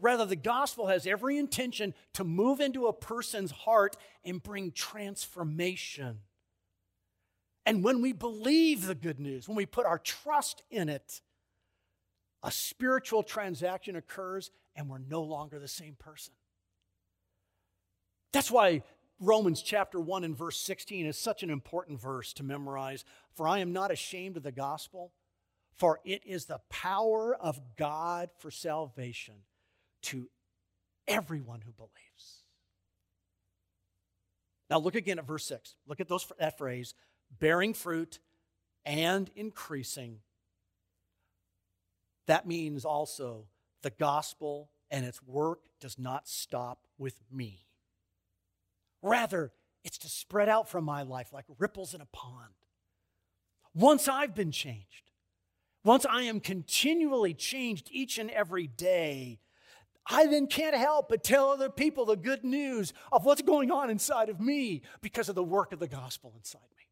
Rather, 0.00 0.24
the 0.24 0.36
gospel 0.36 0.86
has 0.86 1.06
every 1.06 1.38
intention 1.38 1.92
to 2.14 2.24
move 2.24 2.60
into 2.60 2.86
a 2.86 2.92
person's 2.92 3.50
heart 3.50 3.96
and 4.24 4.42
bring 4.42 4.70
transformation. 4.70 6.20
And 7.66 7.82
when 7.82 8.00
we 8.00 8.12
believe 8.12 8.86
the 8.86 8.94
good 8.94 9.18
news, 9.18 9.48
when 9.48 9.56
we 9.56 9.66
put 9.66 9.86
our 9.86 9.98
trust 9.98 10.62
in 10.70 10.88
it, 10.88 11.20
a 12.42 12.50
spiritual 12.50 13.22
transaction 13.22 13.96
occurs 13.96 14.50
and 14.76 14.88
we're 14.88 14.98
no 14.98 15.22
longer 15.22 15.58
the 15.58 15.68
same 15.68 15.96
person. 15.98 16.32
That's 18.32 18.50
why 18.50 18.82
Romans 19.20 19.62
chapter 19.62 19.98
1 19.98 20.22
and 20.22 20.36
verse 20.36 20.60
16 20.60 21.06
is 21.06 21.18
such 21.18 21.42
an 21.42 21.50
important 21.50 22.00
verse 22.00 22.32
to 22.34 22.44
memorize. 22.44 23.04
For 23.34 23.48
I 23.48 23.58
am 23.58 23.72
not 23.72 23.90
ashamed 23.90 24.36
of 24.36 24.44
the 24.44 24.52
gospel, 24.52 25.12
for 25.74 25.98
it 26.04 26.22
is 26.24 26.44
the 26.44 26.60
power 26.70 27.34
of 27.34 27.60
God 27.76 28.30
for 28.38 28.52
salvation 28.52 29.34
to 30.02 30.28
everyone 31.06 31.60
who 31.60 31.72
believes. 31.72 32.44
Now 34.70 34.78
look 34.78 34.94
again 34.94 35.18
at 35.18 35.26
verse 35.26 35.46
6. 35.46 35.74
Look 35.86 36.00
at 36.00 36.08
those, 36.08 36.30
that 36.38 36.58
phrase 36.58 36.94
bearing 37.38 37.74
fruit 37.74 38.20
and 38.84 39.30
increasing. 39.34 40.18
That 42.26 42.46
means 42.46 42.84
also 42.84 43.46
the 43.82 43.90
gospel 43.90 44.70
and 44.90 45.04
its 45.04 45.22
work 45.22 45.60
does 45.80 45.98
not 45.98 46.28
stop 46.28 46.86
with 46.98 47.20
me. 47.30 47.66
Rather, 49.02 49.52
it's 49.84 49.98
to 49.98 50.08
spread 50.08 50.48
out 50.48 50.68
from 50.68 50.84
my 50.84 51.02
life 51.02 51.32
like 51.32 51.44
ripples 51.58 51.94
in 51.94 52.00
a 52.00 52.06
pond. 52.06 52.52
Once 53.74 54.08
I've 54.08 54.34
been 54.34 54.50
changed, 54.50 55.10
once 55.84 56.04
I 56.04 56.22
am 56.22 56.40
continually 56.40 57.32
changed 57.32 57.88
each 57.92 58.18
and 58.18 58.30
every 58.30 58.66
day, 58.66 59.38
I 60.08 60.26
then 60.26 60.46
can't 60.46 60.74
help 60.74 61.10
but 61.10 61.22
tell 61.22 61.50
other 61.50 61.68
people 61.68 62.06
the 62.06 62.16
good 62.16 62.42
news 62.42 62.94
of 63.12 63.24
what's 63.26 63.42
going 63.42 63.70
on 63.70 63.90
inside 63.90 64.30
of 64.30 64.40
me 64.40 64.82
because 65.02 65.28
of 65.28 65.34
the 65.34 65.44
work 65.44 65.72
of 65.72 65.78
the 65.78 65.88
gospel 65.88 66.32
inside 66.36 66.60
me. 66.76 66.84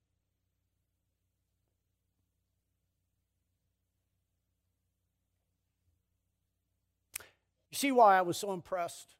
You 7.70 7.78
see 7.78 7.92
why 7.92 8.18
I 8.18 8.22
was 8.22 8.36
so 8.36 8.52
impressed 8.52 9.14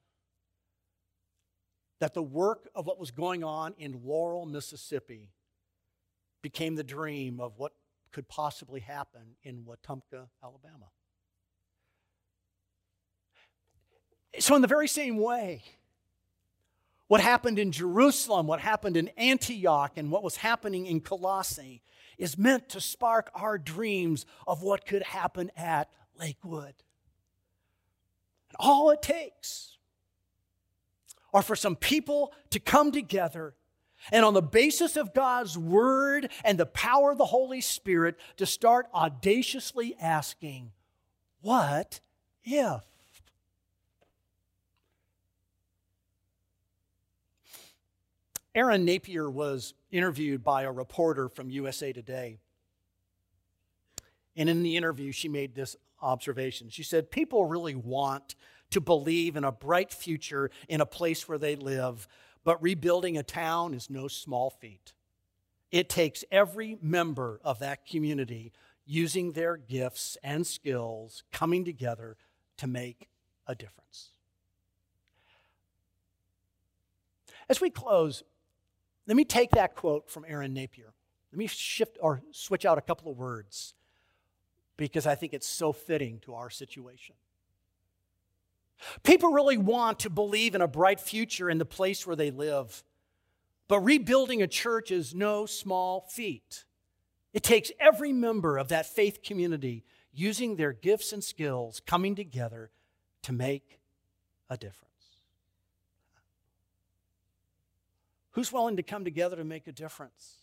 that 2.01 2.13
the 2.13 2.23
work 2.23 2.69
of 2.75 2.87
what 2.87 2.99
was 2.99 3.11
going 3.11 3.43
on 3.43 3.75
in 3.79 4.01
Laurel, 4.05 4.45
Mississippi 4.45 5.31
became 6.43 6.75
the 6.75 6.85
dream 6.85 7.41
of 7.41 7.55
what 7.57 7.73
could 8.13 8.29
possibly 8.29 8.81
happen 8.81 9.37
in 9.43 9.65
Wetumpka, 9.65 10.29
Alabama. 10.43 10.91
So, 14.39 14.55
in 14.55 14.63
the 14.63 14.69
very 14.69 14.89
same 14.89 15.19
way, 15.19 15.63
what 17.09 17.21
happened 17.21 17.59
in 17.59 17.73
Jerusalem, 17.73 18.47
what 18.47 18.61
happened 18.61 18.97
in 18.97 19.09
Antioch, 19.17 19.93
and 19.97 20.11
what 20.11 20.23
was 20.23 20.37
happening 20.37 20.87
in 20.87 21.01
Colossae 21.01 21.83
is 22.19 22.37
meant 22.37 22.69
to 22.71 22.81
spark 22.81 23.31
our 23.35 23.59
dreams 23.59 24.27
of 24.47 24.63
what 24.63 24.87
could 24.87 25.03
happen 25.03 25.51
at 25.57 25.91
Lakewood. 26.19 26.75
And 28.49 28.57
all 28.59 28.91
it 28.91 29.03
takes 29.03 29.77
are 31.33 31.43
for 31.43 31.57
some 31.57 31.77
people 31.77 32.33
to 32.51 32.59
come 32.59 32.91
together 32.91 33.55
and, 34.11 34.25
on 34.25 34.35
the 34.35 34.43
basis 34.43 34.97
of 34.97 35.15
God's 35.15 35.57
word 35.57 36.31
and 36.45 36.59
the 36.59 36.67
power 36.67 37.13
of 37.13 37.19
the 37.19 37.27
Holy 37.27 37.61
Spirit, 37.61 38.17
to 38.37 38.47
start 38.47 38.87
audaciously 38.95 39.97
asking, 40.01 40.73
What 41.41 42.01
if? 42.45 42.83
Erin 48.57 48.87
Napier 48.87 49.29
was 49.31 49.75
interviewed 49.91 50.43
by 50.43 50.63
a 50.63 50.73
reporter 50.73 51.29
from 51.29 51.51
USA 51.51 51.93
Today. 51.93 52.39
And 54.35 54.49
in 54.49 54.63
the 54.63 54.79
interview, 54.79 55.13
she 55.13 55.29
made 55.29 55.55
this 55.55 55.77
observation. 56.01 56.71
She 56.71 56.83
said, 56.83 57.11
People 57.11 57.45
really 57.45 57.75
want 57.75 58.35
to 58.71 58.81
believe 58.81 59.37
in 59.37 59.45
a 59.45 59.53
bright 59.53 59.93
future 59.93 60.51
in 60.71 60.81
a 60.81 60.87
place 60.87 61.29
where 61.29 61.37
they 61.37 61.55
live, 61.55 62.09
but 62.45 62.61
rebuilding 62.63 63.19
a 63.19 63.23
town 63.23 63.75
is 63.75 63.91
no 63.91 64.09
small 64.09 64.49
feat. 64.49 64.95
It 65.71 65.91
takes 65.91 66.25
every 66.31 66.79
member 66.81 67.41
of 67.45 67.59
that 67.59 67.87
community 67.87 68.53
using 68.87 69.33
their 69.33 69.59
gifts 69.59 70.17
and 70.23 70.47
skills 70.47 71.25
coming 71.31 71.63
together 71.67 72.17
to 72.57 72.67
make 72.67 73.09
a 73.47 73.55
difference. 73.55 74.13
As 77.51 77.61
we 77.61 77.69
close, 77.69 78.23
let 79.07 79.17
me 79.17 79.25
take 79.25 79.51
that 79.53 79.75
quote 79.75 80.11
from 80.11 80.25
Erin 80.27 80.53
Napier. 80.53 80.93
Let 81.33 81.39
me 81.39 81.47
shift 81.47 81.99
or 82.01 82.23
switch 82.31 82.65
out 82.65 82.79
a 82.79 82.83
couple 82.83 83.11
of 83.11 83.17
words 83.17 83.75
because 84.77 85.07
I 85.07 85.15
think 85.15 85.33
it's 85.33 85.47
so 85.47 85.73
fitting 85.73 86.19
to 86.21 86.35
our 86.35 86.51
situation. 86.51 87.15
People 89.03 89.33
really 89.33 89.57
want 89.57 90.01
to 90.01 90.11
believe 90.11 90.55
in 90.55 90.61
a 90.61 90.69
bright 90.69 91.01
future 91.01 91.49
in 91.49 91.59
the 91.59 91.65
place 91.65 92.07
where 92.07 92.17
they 92.17 92.31
live, 92.31 92.85
but 93.69 93.81
rebuilding 93.81 94.43
a 94.43 94.47
church 94.47 94.91
is 94.91 95.15
no 95.15 95.47
small 95.47 96.07
feat. 96.11 96.65
It 97.33 97.43
takes 97.43 97.71
every 97.81 98.13
member 98.13 98.59
of 98.59 98.69
that 98.69 98.87
faith 98.87 99.23
community 99.23 99.85
using 100.13 100.57
their 100.57 100.73
gifts 100.73 101.13
and 101.13 101.23
skills 101.23 101.81
coming 101.87 102.15
together 102.15 102.71
to 103.23 103.33
make 103.33 103.81
a 104.49 104.57
difference. 104.57 104.86
Who's 108.37 108.53
willing 108.53 108.77
to 108.77 108.83
come 108.83 109.03
together 109.03 109.37
to 109.37 109.45
make 109.45 109.67
a 109.67 109.73
difference? 109.73 110.35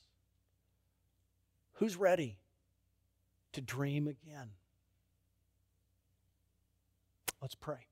Who's 1.73 1.95
ready 1.95 2.39
to 3.51 3.61
dream 3.61 4.07
again? 4.07 4.49
Let's 7.39 7.53
pray. 7.53 7.85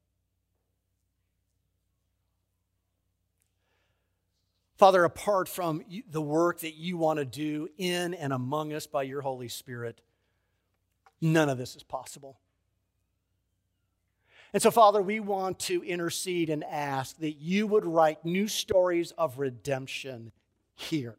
Father, 4.75 5.03
apart 5.03 5.47
from 5.47 5.83
the 6.09 6.19
work 6.19 6.61
that 6.61 6.73
you 6.73 6.97
want 6.97 7.19
to 7.19 7.25
do 7.25 7.69
in 7.77 8.15
and 8.15 8.33
among 8.33 8.73
us 8.73 8.87
by 8.87 9.03
your 9.03 9.21
Holy 9.21 9.49
Spirit, 9.49 10.01
none 11.21 11.47
of 11.47 11.59
this 11.59 11.75
is 11.75 11.83
possible. 11.83 12.39
And 14.53 14.61
so, 14.61 14.69
Father, 14.69 15.01
we 15.01 15.19
want 15.19 15.59
to 15.59 15.81
intercede 15.83 16.49
and 16.49 16.63
ask 16.63 17.17
that 17.19 17.37
you 17.37 17.67
would 17.67 17.85
write 17.85 18.25
new 18.25 18.47
stories 18.47 19.11
of 19.11 19.39
redemption 19.39 20.31
here. 20.75 21.15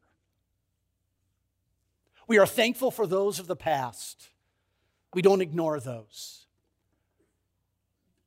We 2.27 2.39
are 2.39 2.47
thankful 2.47 2.91
for 2.91 3.07
those 3.07 3.39
of 3.39 3.47
the 3.47 3.57
past. 3.57 4.29
We 5.15 5.23
don't 5.23 5.41
ignore 5.41 5.81
those. 5.81 6.47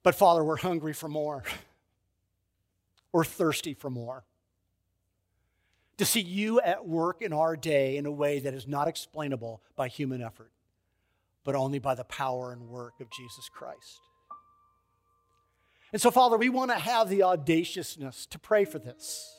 But, 0.01 0.15
Father, 0.15 0.43
we're 0.43 0.57
hungry 0.57 0.93
for 0.93 1.07
more. 1.07 1.43
We're 3.11 3.23
thirsty 3.23 3.73
for 3.73 3.89
more. 3.89 4.25
To 5.97 6.05
see 6.05 6.19
you 6.19 6.59
at 6.59 6.85
work 6.85 7.21
in 7.21 7.31
our 7.31 7.55
day 7.55 7.95
in 7.95 8.05
a 8.05 8.11
way 8.11 8.39
that 8.39 8.53
is 8.53 8.67
not 8.67 8.87
explainable 8.87 9.61
by 9.75 9.87
human 9.87 10.21
effort, 10.21 10.51
but 11.43 11.55
only 11.55 11.79
by 11.79 11.95
the 11.95 12.03
power 12.03 12.51
and 12.51 12.67
work 12.67 12.99
of 12.99 13.09
Jesus 13.09 13.49
Christ. 13.49 14.01
And 15.95 16.01
so, 16.01 16.11
Father, 16.11 16.35
we 16.35 16.49
want 16.49 16.71
to 16.71 16.77
have 16.77 17.07
the 17.07 17.23
audaciousness 17.23 18.25
to 18.25 18.37
pray 18.37 18.65
for 18.65 18.79
this 18.79 19.33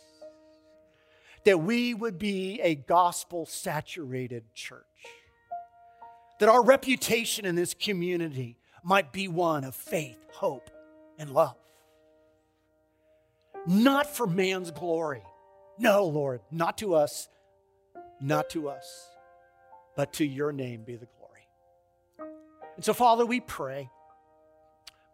that 1.45 1.61
we 1.61 1.93
would 1.93 2.19
be 2.19 2.63
a 2.63 2.75
gospel 2.75 3.45
saturated 3.45 4.43
church, 4.55 4.81
that 6.41 6.49
our 6.49 6.65
reputation 6.65 7.45
in 7.45 7.57
this 7.57 7.75
community 7.75 8.57
might 8.83 9.13
be 9.13 9.29
one 9.29 9.65
of 9.65 9.75
faith, 9.75 10.17
hope, 10.33 10.71
and 11.19 11.31
love. 11.31 11.59
Not 13.67 14.07
for 14.17 14.27
man's 14.27 14.71
glory. 14.71 15.25
No, 15.79 16.07
Lord, 16.07 16.41
not 16.51 16.79
to 16.79 16.95
us, 16.95 17.29
not 18.19 18.49
to 18.49 18.71
us, 18.71 19.11
but 19.95 20.15
to 20.15 20.25
your 20.25 20.53
name 20.53 20.85
be 20.85 20.97
the 20.97 21.07
glory. 21.19 22.31
And 22.77 22.83
so, 22.83 22.95
Father, 22.95 23.27
we 23.27 23.41
pray 23.41 23.91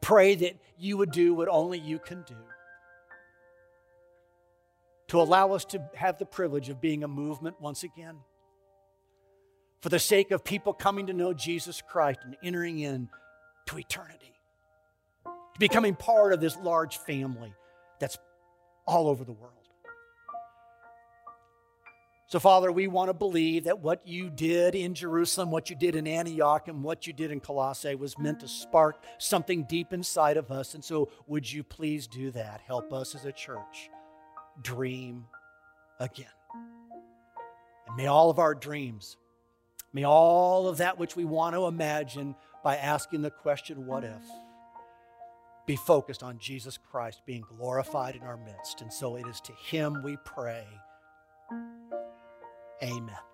pray 0.02 0.34
that 0.34 0.56
you 0.76 0.98
would 0.98 1.12
do 1.12 1.32
what 1.32 1.48
only 1.48 1.78
you 1.78 1.98
can 1.98 2.22
do 2.26 2.36
to 5.08 5.20
allow 5.20 5.52
us 5.52 5.64
to 5.66 5.82
have 5.94 6.18
the 6.18 6.26
privilege 6.26 6.68
of 6.68 6.80
being 6.80 7.04
a 7.04 7.08
movement 7.08 7.60
once 7.60 7.82
again. 7.84 8.16
For 9.80 9.88
the 9.88 9.98
sake 9.98 10.30
of 10.30 10.44
people 10.44 10.72
coming 10.72 11.06
to 11.06 11.12
know 11.12 11.32
Jesus 11.32 11.82
Christ 11.86 12.20
and 12.24 12.36
entering 12.42 12.78
in 12.78 13.08
to 13.66 13.78
eternity, 13.78 14.34
to 15.24 15.58
becoming 15.58 15.94
part 15.94 16.32
of 16.32 16.40
this 16.40 16.56
large 16.56 16.98
family 16.98 17.52
that's 18.00 18.18
all 18.86 19.08
over 19.08 19.24
the 19.24 19.32
world. 19.32 19.61
So, 22.32 22.40
Father, 22.40 22.72
we 22.72 22.86
want 22.86 23.10
to 23.10 23.12
believe 23.12 23.64
that 23.64 23.80
what 23.80 24.08
you 24.08 24.30
did 24.30 24.74
in 24.74 24.94
Jerusalem, 24.94 25.50
what 25.50 25.68
you 25.68 25.76
did 25.76 25.94
in 25.94 26.06
Antioch, 26.06 26.66
and 26.66 26.82
what 26.82 27.06
you 27.06 27.12
did 27.12 27.30
in 27.30 27.40
Colossae 27.40 27.94
was 27.94 28.18
meant 28.18 28.40
to 28.40 28.48
spark 28.48 29.04
something 29.18 29.64
deep 29.64 29.92
inside 29.92 30.38
of 30.38 30.50
us. 30.50 30.72
And 30.72 30.82
so, 30.82 31.10
would 31.26 31.52
you 31.52 31.62
please 31.62 32.06
do 32.06 32.30
that? 32.30 32.62
Help 32.66 32.90
us 32.90 33.14
as 33.14 33.26
a 33.26 33.32
church 33.32 33.90
dream 34.62 35.26
again. 36.00 36.24
And 37.86 37.96
may 37.98 38.06
all 38.06 38.30
of 38.30 38.38
our 38.38 38.54
dreams, 38.54 39.18
may 39.92 40.04
all 40.04 40.68
of 40.68 40.78
that 40.78 40.98
which 40.98 41.14
we 41.14 41.26
want 41.26 41.54
to 41.54 41.66
imagine 41.66 42.34
by 42.64 42.78
asking 42.78 43.20
the 43.20 43.30
question, 43.30 43.86
what 43.86 44.04
if? 44.04 44.24
Be 45.66 45.76
focused 45.76 46.22
on 46.22 46.38
Jesus 46.38 46.78
Christ 46.78 47.20
being 47.26 47.44
glorified 47.58 48.16
in 48.16 48.22
our 48.22 48.38
midst. 48.38 48.80
And 48.80 48.90
so 48.90 49.16
it 49.16 49.26
is 49.26 49.38
to 49.42 49.52
Him 49.52 50.00
we 50.02 50.16
pray. 50.24 50.64
Amen. 52.82 53.31